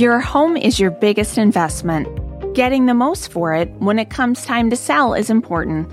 Your 0.00 0.18
home 0.18 0.56
is 0.56 0.80
your 0.80 0.90
biggest 0.90 1.36
investment. 1.36 2.08
Getting 2.54 2.86
the 2.86 2.94
most 2.94 3.30
for 3.30 3.52
it 3.52 3.70
when 3.80 3.98
it 3.98 4.08
comes 4.08 4.46
time 4.46 4.70
to 4.70 4.76
sell 4.76 5.12
is 5.12 5.28
important. 5.28 5.92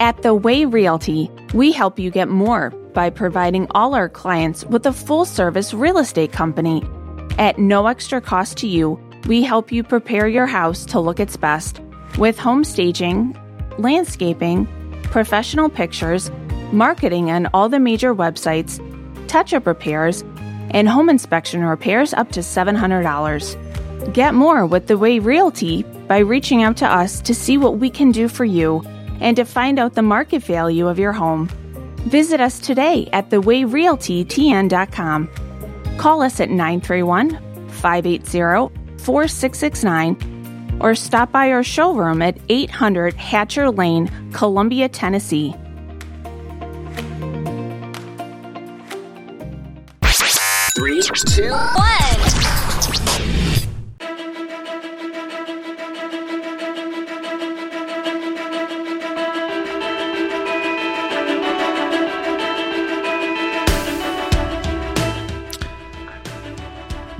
At 0.00 0.22
The 0.22 0.34
Way 0.34 0.64
Realty, 0.64 1.30
we 1.52 1.70
help 1.70 1.98
you 1.98 2.10
get 2.10 2.30
more 2.30 2.70
by 2.94 3.10
providing 3.10 3.66
all 3.72 3.94
our 3.94 4.08
clients 4.08 4.64
with 4.64 4.86
a 4.86 4.92
full 4.94 5.26
service 5.26 5.74
real 5.74 5.98
estate 5.98 6.32
company. 6.32 6.82
At 7.36 7.58
no 7.58 7.88
extra 7.88 8.22
cost 8.22 8.56
to 8.56 8.66
you, 8.66 8.98
we 9.26 9.42
help 9.42 9.70
you 9.70 9.84
prepare 9.84 10.26
your 10.26 10.46
house 10.46 10.86
to 10.86 10.98
look 10.98 11.20
its 11.20 11.36
best 11.36 11.78
with 12.16 12.38
home 12.38 12.64
staging, 12.64 13.36
landscaping, 13.76 14.66
professional 15.02 15.68
pictures, 15.68 16.30
marketing 16.72 17.30
on 17.30 17.50
all 17.52 17.68
the 17.68 17.80
major 17.80 18.14
websites, 18.14 18.80
touch 19.28 19.52
up 19.52 19.66
repairs, 19.66 20.24
and 20.72 20.88
home 20.88 21.08
inspection 21.08 21.62
repairs 21.64 22.12
up 22.14 22.32
to 22.32 22.40
$700. 22.40 24.12
Get 24.12 24.34
more 24.34 24.66
with 24.66 24.86
The 24.88 24.98
Way 24.98 25.18
Realty 25.18 25.82
by 26.08 26.18
reaching 26.18 26.62
out 26.62 26.76
to 26.78 26.86
us 26.86 27.20
to 27.22 27.34
see 27.34 27.56
what 27.58 27.78
we 27.78 27.90
can 27.90 28.10
do 28.10 28.28
for 28.28 28.44
you 28.44 28.82
and 29.20 29.36
to 29.36 29.44
find 29.44 29.78
out 29.78 29.94
the 29.94 30.02
market 30.02 30.42
value 30.42 30.88
of 30.88 30.98
your 30.98 31.12
home. 31.12 31.48
Visit 32.06 32.40
us 32.40 32.58
today 32.58 33.08
at 33.12 33.30
thewayrealtytn.com. 33.30 35.28
Call 35.98 36.22
us 36.22 36.40
at 36.40 36.50
931 36.50 37.68
580 37.68 38.74
4669 38.98 40.78
or 40.80 40.94
stop 40.94 41.30
by 41.30 41.52
our 41.52 41.62
showroom 41.62 42.22
at 42.22 42.36
800 42.48 43.14
Hatcher 43.14 43.70
Lane, 43.70 44.10
Columbia, 44.32 44.88
Tennessee. 44.88 45.54
Three, 51.02 51.16
two, 51.16 51.50
one. 51.50 51.82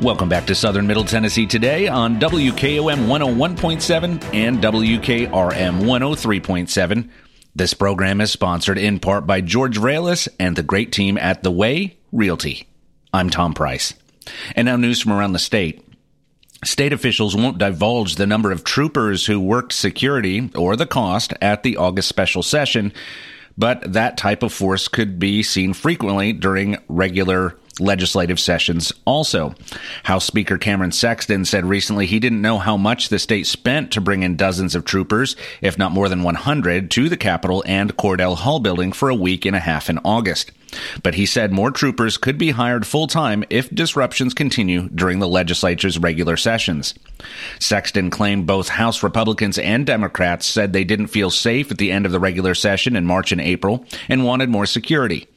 Welcome 0.01 0.29
back 0.29 0.47
to 0.47 0.55
Southern 0.55 0.87
Middle 0.87 1.05
Tennessee 1.05 1.47
today 1.47 1.89
on 1.89 2.21
WKOM 2.21 3.07
101.7 3.07 4.35
and 4.35 4.59
WKRM 4.59 5.81
103.7. 5.81 7.11
This 7.57 7.75
program 7.75 8.21
is 8.21 8.31
sponsored 8.31 8.79
in 8.79 9.01
part 9.01 9.27
by 9.27 9.41
George 9.41 9.77
Ralis 9.79 10.29
and 10.39 10.55
the 10.55 10.63
great 10.63 10.93
team 10.93 11.19
at 11.19 11.43
The 11.43 11.51
Way 11.51 11.97
Realty. 12.13 12.69
I'm 13.15 13.29
Tom 13.29 13.53
Price. 13.53 13.93
And 14.57 14.65
now 14.65 14.77
news 14.77 15.03
from 15.03 15.13
around 15.13 15.35
the 15.35 15.39
state. 15.39 15.87
State 16.65 16.95
officials 16.95 17.37
won't 17.37 17.59
divulge 17.59 18.15
the 18.15 18.27
number 18.27 18.51
of 18.51 18.65
troopers 18.65 19.27
who 19.27 19.39
worked 19.39 19.75
security 19.75 20.51
or 20.55 20.77
the 20.77 20.87
cost 20.87 21.35
at 21.43 21.63
the 21.63 21.77
August 21.77 22.09
special 22.09 22.43
session, 22.43 22.93
but 23.59 23.93
that 23.93 24.17
type 24.17 24.43
of 24.43 24.53
force 24.53 24.89
could 24.89 25.19
be 25.19 25.43
seen 25.43 25.75
frequently 25.75 26.33
during 26.33 26.79
regular 26.89 27.59
legislative 27.81 28.39
sessions 28.39 28.93
also. 29.05 29.55
House 30.05 30.25
Speaker 30.25 30.59
Cameron 30.59 30.93
Sexton 30.93 31.45
said 31.45 31.65
recently 31.65 32.07
he 32.07 32.21
didn't 32.21 32.43
know 32.43 32.59
how 32.59 32.77
much 32.77 33.09
the 33.09 33.19
state 33.19 33.47
spent 33.47 33.91
to 33.93 34.01
bring 34.01 34.23
in 34.23 34.37
dozens 34.37 34.75
of 34.75 34.85
troopers, 34.85 35.37
if 35.61 35.79
not 35.79 35.93
more 35.93 36.09
than 36.09 36.23
100, 36.23 36.91
to 36.91 37.09
the 37.09 37.17
Capitol 37.17 37.63
and 37.67 37.97
Cordell 37.97 38.37
Hull 38.37 38.61
building 38.61 38.93
for 38.93 39.09
a 39.09 39.15
week 39.15 39.45
and 39.45 39.57
a 39.57 39.61
half 39.61 39.89
in 39.89 39.99
August. 40.05 40.53
But 41.03 41.15
he 41.15 41.27
said 41.27 41.53
more 41.53 41.71
troopers 41.71 42.17
could 42.17 42.39
be 42.39 42.51
hired 42.51 42.87
full 42.87 43.07
time 43.07 43.45
if 43.51 43.69
disruptions 43.71 44.35
continue 44.35 44.89
during 44.89 45.19
the 45.19 45.29
legislature's 45.29 45.99
regular 45.99 46.37
sessions. 46.37 46.95
Sexton 47.59 48.11
claimed 48.11 48.47
both 48.47 48.69
House 48.69 49.03
Republicans 49.03 49.59
and 49.59 49.87
Democrats 49.87 50.47
said 50.47 50.73
they 50.73 50.85
didn't 50.85 51.09
feel 51.09 51.31
safe 51.31 51.71
at 51.71 51.79
the 51.79 51.93
end 51.93 52.07
of 52.07 52.13
the 52.13 52.21
regular 52.21 52.55
session 52.55 52.97
in 52.97 53.07
March 53.07 53.33
and 53.33 53.41
April 53.41 53.85
and 54.09 54.25
wanted 54.25 54.49
more 54.49 54.67
security. 54.67 55.29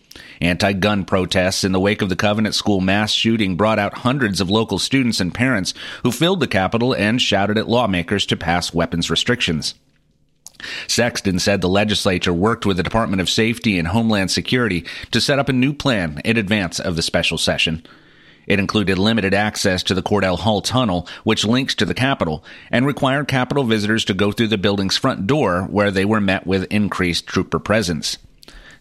Anti 0.42 0.74
gun 0.74 1.06
protests 1.06 1.64
in 1.64 1.72
the 1.72 1.80
wake 1.80 2.02
of 2.02 2.10
the 2.10 2.16
Covenant 2.16 2.56
School 2.56 2.82
mass 2.82 3.12
shooting 3.12 3.56
brought 3.56 3.80
out 3.80 4.00
hundreds 4.00 4.42
of 4.42 4.50
local 4.50 4.80
students 4.80 5.20
and 5.20 5.34
parents 5.34 5.74
who 6.04 6.12
filled 6.12 6.40
the 6.40 6.48
Capitol 6.48 6.94
and 6.94 7.22
shouted 7.22 7.58
at 7.58 7.70
lawmakers 7.70 8.26
to 8.28 8.38
pass 8.38 8.74
weapons 8.74 9.10
restrictions. 9.10 9.76
Sexton 10.88 11.40
said 11.40 11.62
the 11.62 11.70
legislature 11.70 12.34
worked 12.34 12.66
with 12.66 12.78
the 12.78 12.84
Department 12.84 13.22
of 13.22 13.30
Safety 13.30 13.78
and 13.78 13.88
Homeland 13.88 14.32
Security 14.32 14.86
to 15.12 15.22
set 15.22 15.40
up 15.40 15.50
a 15.50 15.54
new 15.54 15.74
plan 15.74 16.22
in 16.24 16.38
advance 16.38 16.80
of 16.80 16.96
the 16.96 17.02
special 17.02 17.38
session. 17.38 17.86
It 18.48 18.60
included 18.60 18.98
limited 18.98 19.34
access 19.34 19.82
to 19.84 19.94
the 19.94 20.04
Cordell 20.04 20.38
Hull 20.38 20.62
tunnel, 20.62 21.08
which 21.24 21.46
links 21.46 21.76
to 21.76 21.86
the 21.86 21.96
Capitol, 21.96 22.44
and 22.72 22.86
required 22.86 23.28
Capitol 23.28 23.64
visitors 23.64 24.06
to 24.06 24.14
go 24.14 24.32
through 24.32 24.50
the 24.50 24.58
building's 24.58 24.98
front 24.98 25.26
door, 25.26 25.64
where 25.64 25.92
they 25.92 26.06
were 26.06 26.22
met 26.22 26.46
with 26.46 26.72
increased 26.72 27.26
trooper 27.26 27.60
presence. 27.60 28.18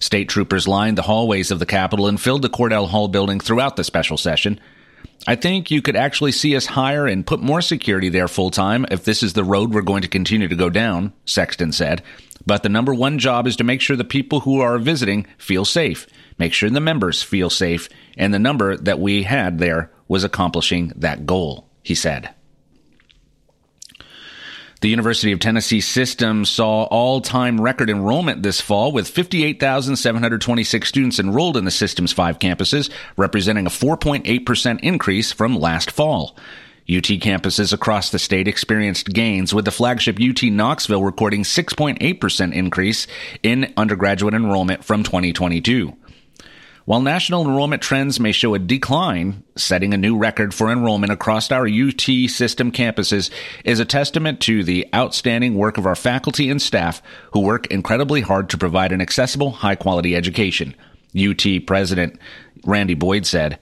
State 0.04 0.28
troopers 0.28 0.68
lined 0.68 0.98
the 0.98 1.02
hallways 1.02 1.50
of 1.50 1.60
the 1.60 1.64
Capitol 1.64 2.06
and 2.06 2.20
filled 2.20 2.42
the 2.42 2.50
Cordell 2.50 2.90
Hull 2.90 3.08
building 3.08 3.40
throughout 3.40 3.76
the 3.76 3.84
special 3.84 4.18
session. 4.18 4.60
I 5.26 5.34
think 5.34 5.70
you 5.70 5.80
could 5.80 5.96
actually 5.96 6.32
see 6.32 6.54
us 6.56 6.66
hire 6.66 7.06
and 7.06 7.26
put 7.26 7.40
more 7.40 7.62
security 7.62 8.10
there 8.10 8.28
full 8.28 8.50
time 8.50 8.84
if 8.90 9.06
this 9.06 9.22
is 9.22 9.32
the 9.32 9.42
road 9.42 9.72
we're 9.72 9.80
going 9.80 10.02
to 10.02 10.08
continue 10.08 10.46
to 10.46 10.54
go 10.54 10.68
down, 10.68 11.14
Sexton 11.24 11.72
said. 11.72 12.02
But 12.44 12.62
the 12.62 12.68
number 12.68 12.92
one 12.92 13.18
job 13.18 13.46
is 13.46 13.56
to 13.56 13.64
make 13.64 13.80
sure 13.80 13.96
the 13.96 14.04
people 14.04 14.40
who 14.40 14.60
are 14.60 14.78
visiting 14.78 15.26
feel 15.38 15.64
safe, 15.64 16.06
make 16.36 16.52
sure 16.52 16.68
the 16.68 16.80
members 16.80 17.22
feel 17.22 17.48
safe, 17.48 17.88
and 18.18 18.34
the 18.34 18.38
number 18.38 18.76
that 18.76 19.00
we 19.00 19.22
had 19.22 19.58
there 19.58 19.90
was 20.06 20.22
accomplishing 20.22 20.92
that 20.96 21.24
goal, 21.24 21.70
he 21.82 21.94
said. 21.94 22.28
The 24.84 24.90
University 24.90 25.32
of 25.32 25.40
Tennessee 25.40 25.80
system 25.80 26.44
saw 26.44 26.82
all 26.82 27.22
time 27.22 27.58
record 27.58 27.88
enrollment 27.88 28.42
this 28.42 28.60
fall 28.60 28.92
with 28.92 29.08
58,726 29.08 30.86
students 30.86 31.18
enrolled 31.18 31.56
in 31.56 31.64
the 31.64 31.70
system's 31.70 32.12
five 32.12 32.38
campuses, 32.38 32.90
representing 33.16 33.64
a 33.64 33.70
4.8% 33.70 34.80
increase 34.80 35.32
from 35.32 35.58
last 35.58 35.90
fall. 35.90 36.36
UT 36.86 37.08
campuses 37.16 37.72
across 37.72 38.10
the 38.10 38.18
state 38.18 38.46
experienced 38.46 39.08
gains, 39.08 39.54
with 39.54 39.64
the 39.64 39.70
flagship 39.70 40.18
UT 40.20 40.42
Knoxville 40.42 41.02
recording 41.02 41.44
6.8% 41.44 42.52
increase 42.52 43.06
in 43.42 43.72
undergraduate 43.78 44.34
enrollment 44.34 44.84
from 44.84 45.02
2022. 45.02 45.96
While 46.86 47.00
national 47.00 47.46
enrollment 47.46 47.80
trends 47.80 48.20
may 48.20 48.32
show 48.32 48.54
a 48.54 48.58
decline, 48.58 49.42
setting 49.56 49.94
a 49.94 49.98
new 49.98 50.18
record 50.18 50.52
for 50.52 50.70
enrollment 50.70 51.12
across 51.12 51.50
our 51.50 51.66
UT 51.66 52.02
system 52.02 52.70
campuses 52.70 53.30
is 53.64 53.80
a 53.80 53.86
testament 53.86 54.40
to 54.40 54.62
the 54.62 54.86
outstanding 54.94 55.54
work 55.54 55.78
of 55.78 55.86
our 55.86 55.94
faculty 55.94 56.50
and 56.50 56.60
staff 56.60 57.00
who 57.32 57.40
work 57.40 57.66
incredibly 57.68 58.20
hard 58.20 58.50
to 58.50 58.58
provide 58.58 58.92
an 58.92 59.00
accessible, 59.00 59.50
high 59.50 59.76
quality 59.76 60.14
education. 60.14 60.74
UT 61.18 61.46
President 61.66 62.18
Randy 62.66 62.94
Boyd 62.94 63.24
said, 63.24 63.58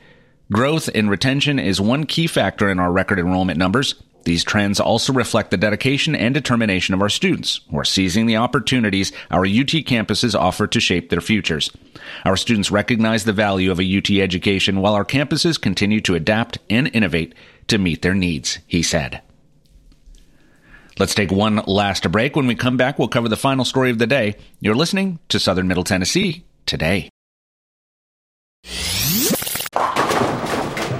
Growth 0.52 0.88
in 0.88 1.08
retention 1.08 1.61
is 1.61 1.80
one 1.80 2.06
key 2.06 2.26
factor 2.26 2.68
in 2.68 2.80
our 2.80 2.90
record 2.90 3.20
enrollment 3.20 3.56
numbers. 3.56 3.94
These 4.24 4.44
trends 4.44 4.78
also 4.78 5.12
reflect 5.12 5.50
the 5.50 5.56
dedication 5.56 6.14
and 6.14 6.32
determination 6.32 6.94
of 6.94 7.02
our 7.02 7.08
students, 7.08 7.61
who 7.70 7.78
are 7.78 7.85
seizing 7.85 8.26
the 8.26 8.37
opportunities 8.37 9.12
our 9.30 9.42
UT 9.42 9.72
campuses 9.85 10.38
offer 10.38 10.66
to 10.66 10.80
shape 10.80 11.11
their 11.11 11.20
futures. 11.20 11.70
Our 12.24 12.37
students 12.37 12.70
recognize 12.70 13.24
the 13.24 13.32
value 13.32 13.70
of 13.70 13.80
a 13.80 13.98
UT 13.98 14.11
education 14.11 14.80
while 14.80 14.94
our 14.94 15.04
campuses 15.04 15.61
continue 15.61 16.00
to 16.02 16.14
adapt 16.14 16.58
and 16.70 16.88
innovate 16.94 17.35
to 17.68 17.78
meet 17.78 18.02
their 18.02 18.14
needs, 18.14 18.58
he 18.66 18.82
said. 18.82 19.22
Let's 20.98 21.14
take 21.14 21.32
one 21.32 21.56
last 21.66 22.11
break. 22.12 22.37
When 22.37 22.46
we 22.46 22.54
come 22.54 22.76
back, 22.76 22.98
we'll 22.98 23.08
cover 23.08 23.28
the 23.28 23.37
final 23.37 23.64
story 23.64 23.90
of 23.90 23.98
the 23.98 24.06
day. 24.06 24.37
You're 24.61 24.74
listening 24.74 25.18
to 25.30 25.40
Southern 25.40 25.66
Middle 25.66 25.85
Tennessee 25.85 26.44
today. 26.66 27.08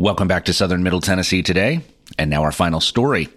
Welcome 0.00 0.28
back 0.28 0.46
to 0.46 0.54
Southern 0.54 0.82
Middle 0.82 1.02
Tennessee 1.02 1.42
today. 1.42 1.82
And 2.16 2.30
now 2.30 2.44
our 2.44 2.52
final 2.52 2.80
story. 2.80 3.28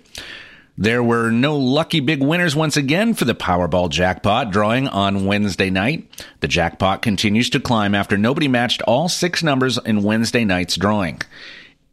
There 0.78 1.04
were 1.04 1.30
no 1.30 1.58
lucky 1.58 1.99
big 1.99 2.23
winners 2.23 2.56
once 2.56 2.78
again 2.78 3.15
for 3.15 3.26
the 3.26 3.36
Powerball 3.36 3.89
jackpot 3.89 4.49
drawing 4.49 4.88
on 4.88 5.26
Wednesday 5.26 5.69
night. 5.69 6.10
The 6.39 6.47
jackpot 6.47 7.02
continues 7.02 7.49
to 7.49 7.60
climb 7.60 7.93
after 7.93 8.17
nobody 8.17 8.47
matched 8.47 8.82
all 8.84 9.10
six 9.10 9.43
numbers 9.43 9.78
in 9.78 10.04
Wednesday 10.04 10.45
night's 10.45 10.78
drawing. 10.78 11.21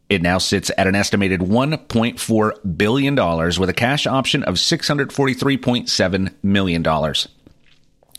It 0.09 0.22
now 0.22 0.38
sits 0.38 0.70
at 0.78 0.87
an 0.87 0.94
estimated 0.94 1.40
$1.4 1.40 2.76
billion 2.76 3.16
with 3.16 3.68
a 3.68 3.74
cash 3.74 4.06
option 4.06 4.44
of 4.44 4.54
$643.7 4.54 6.35
million. 6.44 6.85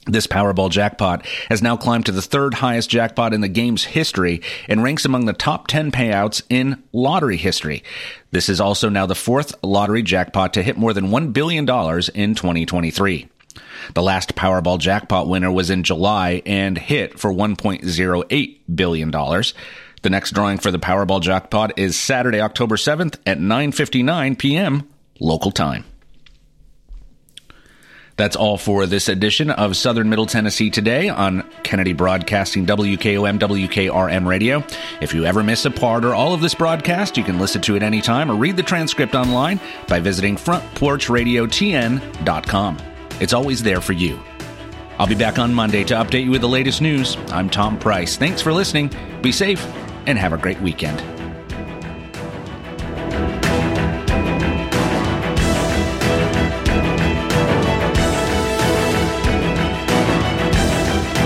This 0.07 0.25
Powerball 0.25 0.71
jackpot 0.71 1.27
has 1.49 1.61
now 1.61 1.77
climbed 1.77 2.07
to 2.07 2.11
the 2.11 2.23
third 2.23 2.55
highest 2.55 2.89
jackpot 2.89 3.35
in 3.35 3.41
the 3.41 3.47
game's 3.47 3.83
history 3.83 4.41
and 4.67 4.81
ranks 4.81 5.05
among 5.05 5.25
the 5.25 5.33
top 5.33 5.67
10 5.67 5.91
payouts 5.91 6.41
in 6.49 6.81
lottery 6.91 7.37
history. 7.37 7.83
This 8.31 8.49
is 8.49 8.59
also 8.59 8.89
now 8.89 9.05
the 9.05 9.13
fourth 9.13 9.53
lottery 9.63 10.01
jackpot 10.01 10.55
to 10.55 10.63
hit 10.63 10.75
more 10.75 10.93
than 10.93 11.09
$1 11.09 11.33
billion 11.33 11.65
in 11.65 12.35
2023. 12.35 13.29
The 13.93 14.01
last 14.01 14.35
Powerball 14.35 14.79
jackpot 14.79 15.27
winner 15.27 15.51
was 15.51 15.69
in 15.69 15.83
July 15.83 16.41
and 16.47 16.77
hit 16.77 17.19
for 17.19 17.31
$1.08 17.31 18.59
billion. 18.75 19.11
The 19.11 20.09
next 20.09 20.31
drawing 20.31 20.57
for 20.57 20.71
the 20.71 20.79
Powerball 20.79 21.21
jackpot 21.21 21.77
is 21.77 21.99
Saturday, 21.99 22.41
October 22.41 22.75
7th 22.75 23.17
at 23.27 23.37
9:59 23.37 24.37
p.m. 24.39 24.89
local 25.19 25.51
time. 25.51 25.85
That's 28.17 28.35
all 28.35 28.57
for 28.57 28.85
this 28.85 29.09
edition 29.09 29.49
of 29.49 29.75
Southern 29.75 30.09
Middle 30.09 30.25
Tennessee 30.25 30.69
Today 30.69 31.09
on 31.09 31.43
Kennedy 31.63 31.93
Broadcasting 31.93 32.65
WKOM 32.65 33.39
WKRM 33.39 34.27
Radio. 34.27 34.63
If 35.01 35.13
you 35.13 35.25
ever 35.25 35.43
miss 35.43 35.65
a 35.65 35.71
part 35.71 36.05
or 36.05 36.13
all 36.13 36.33
of 36.33 36.41
this 36.41 36.53
broadcast, 36.53 37.17
you 37.17 37.23
can 37.23 37.39
listen 37.39 37.61
to 37.63 37.75
it 37.75 37.83
anytime 37.83 38.29
or 38.29 38.35
read 38.35 38.57
the 38.57 38.63
transcript 38.63 39.15
online 39.15 39.59
by 39.87 39.99
visiting 39.99 40.35
frontporchradiotn.com. 40.35 42.77
It's 43.19 43.33
always 43.33 43.63
there 43.63 43.81
for 43.81 43.93
you. 43.93 44.19
I'll 44.99 45.07
be 45.07 45.15
back 45.15 45.39
on 45.39 45.53
Monday 45.53 45.83
to 45.85 45.95
update 45.95 46.25
you 46.25 46.31
with 46.31 46.41
the 46.41 46.49
latest 46.49 46.81
news. 46.81 47.17
I'm 47.29 47.49
Tom 47.49 47.79
Price. 47.79 48.17
Thanks 48.17 48.41
for 48.41 48.53
listening. 48.53 48.91
Be 49.21 49.31
safe 49.31 49.65
and 50.05 50.17
have 50.17 50.33
a 50.33 50.37
great 50.37 50.59
weekend. 50.61 51.20